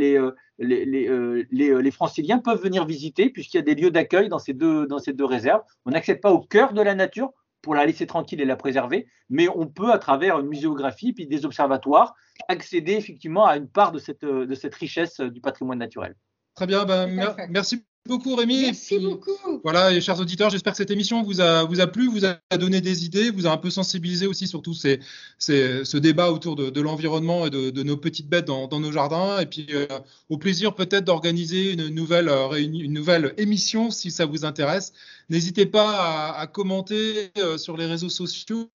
les, 0.59 1.91
franciliens 1.91 2.37
peuvent 2.37 2.61
venir 2.61 2.85
visiter, 2.85 3.31
puisqu'il 3.31 3.57
y 3.57 3.59
a 3.59 3.63
des 3.63 3.73
lieux 3.73 3.89
d'accueil 3.89 4.29
dans 4.29 4.37
ces 4.37 4.53
deux 4.53 4.85
réserves. 5.25 5.61
On 5.85 5.91
n'accède 5.91 6.21
pas 6.21 6.31
au 6.31 6.41
cœur 6.41 6.73
de 6.73 6.81
la 6.81 6.93
nature, 6.93 7.31
pour 7.65 7.73
la 7.73 7.83
laisser 7.87 8.05
tranquille 8.05 8.39
et 8.39 8.45
la 8.45 8.55
préserver, 8.55 9.07
mais 9.27 9.49
on 9.49 9.65
peut, 9.65 9.91
à 9.91 9.97
travers 9.97 10.39
une 10.39 10.45
muséographie 10.45 11.13
puis 11.13 11.25
des 11.25 11.45
observatoires, 11.45 12.13
accéder 12.47 12.93
effectivement 12.93 13.47
à 13.47 13.57
une 13.57 13.67
part 13.67 13.91
de 13.91 13.97
cette, 13.97 14.23
de 14.23 14.53
cette 14.53 14.75
richesse 14.75 15.19
du 15.19 15.41
patrimoine 15.41 15.79
naturel. 15.79 16.15
Très 16.53 16.67
bien, 16.67 16.85
ben, 16.85 17.07
merci 17.49 17.83
beaucoup 18.05 18.35
Rémi. 18.35 18.61
Merci 18.61 18.99
beaucoup. 18.99 19.31
Voilà, 19.63 19.91
et 19.91 20.01
chers 20.01 20.19
auditeurs, 20.19 20.49
j'espère 20.49 20.73
que 20.73 20.77
cette 20.77 20.91
émission 20.91 21.23
vous 21.23 21.41
a, 21.41 21.63
vous 21.63 21.79
a 21.81 21.87
plu, 21.87 22.07
vous 22.07 22.25
a 22.25 22.37
donné 22.57 22.81
des 22.81 23.05
idées, 23.05 23.31
vous 23.31 23.47
a 23.47 23.51
un 23.51 23.57
peu 23.57 23.69
sensibilisé 23.69 24.27
aussi 24.27 24.47
sur 24.47 24.61
tout 24.61 24.73
ces, 24.73 24.99
ce 25.37 25.97
débat 25.97 26.31
autour 26.31 26.55
de, 26.55 26.81
l'environnement 26.81 27.47
et 27.47 27.49
de, 27.49 27.83
nos 27.83 27.97
petites 27.97 28.29
bêtes 28.29 28.45
dans, 28.45 28.79
nos 28.79 28.91
jardins. 28.91 29.39
Et 29.39 29.45
puis 29.45 29.67
euh, 29.71 29.87
au 30.29 30.37
plaisir 30.37 30.75
peut-être 30.75 31.05
d'organiser 31.05 31.73
une 31.73 31.89
nouvelle, 31.89 32.29
euh, 32.29 32.55
une 32.55 32.93
nouvelle 32.93 33.33
émission 33.37 33.91
si 33.91 34.11
ça 34.11 34.25
vous 34.25 34.45
intéresse. 34.45 34.93
N'hésitez 35.29 35.65
pas 35.65 36.31
à, 36.31 36.47
commenter 36.47 37.31
euh, 37.37 37.57
sur 37.57 37.77
les 37.77 37.85
réseaux 37.85 38.09
sociaux, 38.09 38.69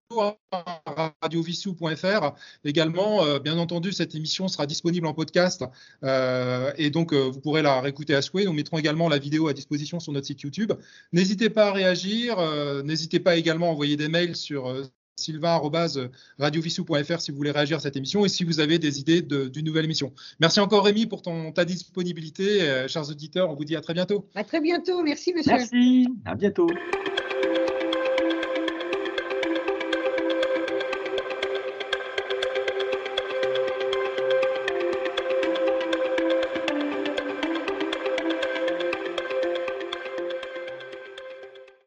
radiovissou.fr. 1.23 2.35
Également, 2.65 3.39
bien 3.39 3.59
entendu, 3.59 3.93
cette 3.93 4.15
émission 4.15 4.49
sera 4.49 4.67
disponible 4.67 5.07
en 5.07 5.15
podcast 5.15 5.65
et 6.03 6.91
donc 6.91 7.15
vous 7.15 7.41
pourrez 7.41 7.63
la 7.63 7.81
réécouter 7.81 8.15
à 8.15 8.23
souhait. 8.23 8.45
Nous 8.45 8.53
mettrons 8.53 8.79
également 8.79 9.09
la 9.09 9.19
vidéo 9.19 9.49
à 9.49 9.53
disposition 9.53 10.01
sur 10.01 10.13
notre 10.13 10.27
site 10.27 10.43
YouTube. 10.43 10.73
N'hésitez 11.13 11.51
pas 11.51 11.69
à 11.69 11.73
réagir. 11.73 12.39
Euh, 12.39 12.83
n'hésitez 12.83 13.21
pas 13.21 13.37
également 13.37 13.69
à 13.69 13.71
envoyer 13.71 13.97
des 13.97 14.09
mails 14.09 14.37
sur 14.37 14.69
euh, 14.69 14.83
sylvain.radiovissou.fr 15.17 17.21
si 17.21 17.31
vous 17.31 17.37
voulez 17.37 17.51
réagir 17.51 17.79
à 17.79 17.81
cette 17.81 17.97
émission 17.97 18.25
et 18.25 18.29
si 18.29 18.45
vous 18.45 18.61
avez 18.61 18.79
des 18.79 19.01
idées 19.01 19.23
d'une 19.23 19.65
nouvelle 19.65 19.85
émission. 19.85 20.13
Merci 20.41 20.61
encore 20.61 20.85
Rémi 20.85 21.07
pour 21.07 21.23
ton, 21.23 21.53
ta 21.53 21.65
disponibilité. 21.65 22.63
Euh, 22.63 22.89
chers 22.89 23.09
auditeurs, 23.11 23.51
on 23.51 23.55
vous 23.55 23.65
dit 23.65 23.77
à 23.77 23.81
très 23.81 23.95
bientôt. 23.95 24.29
À 24.35 24.45
très 24.45 24.61
bientôt. 24.61 25.03
Merci 25.03 25.33
monsieur. 25.35 25.53
Merci. 25.53 26.09
À 26.25 26.35
bientôt. 26.35 26.69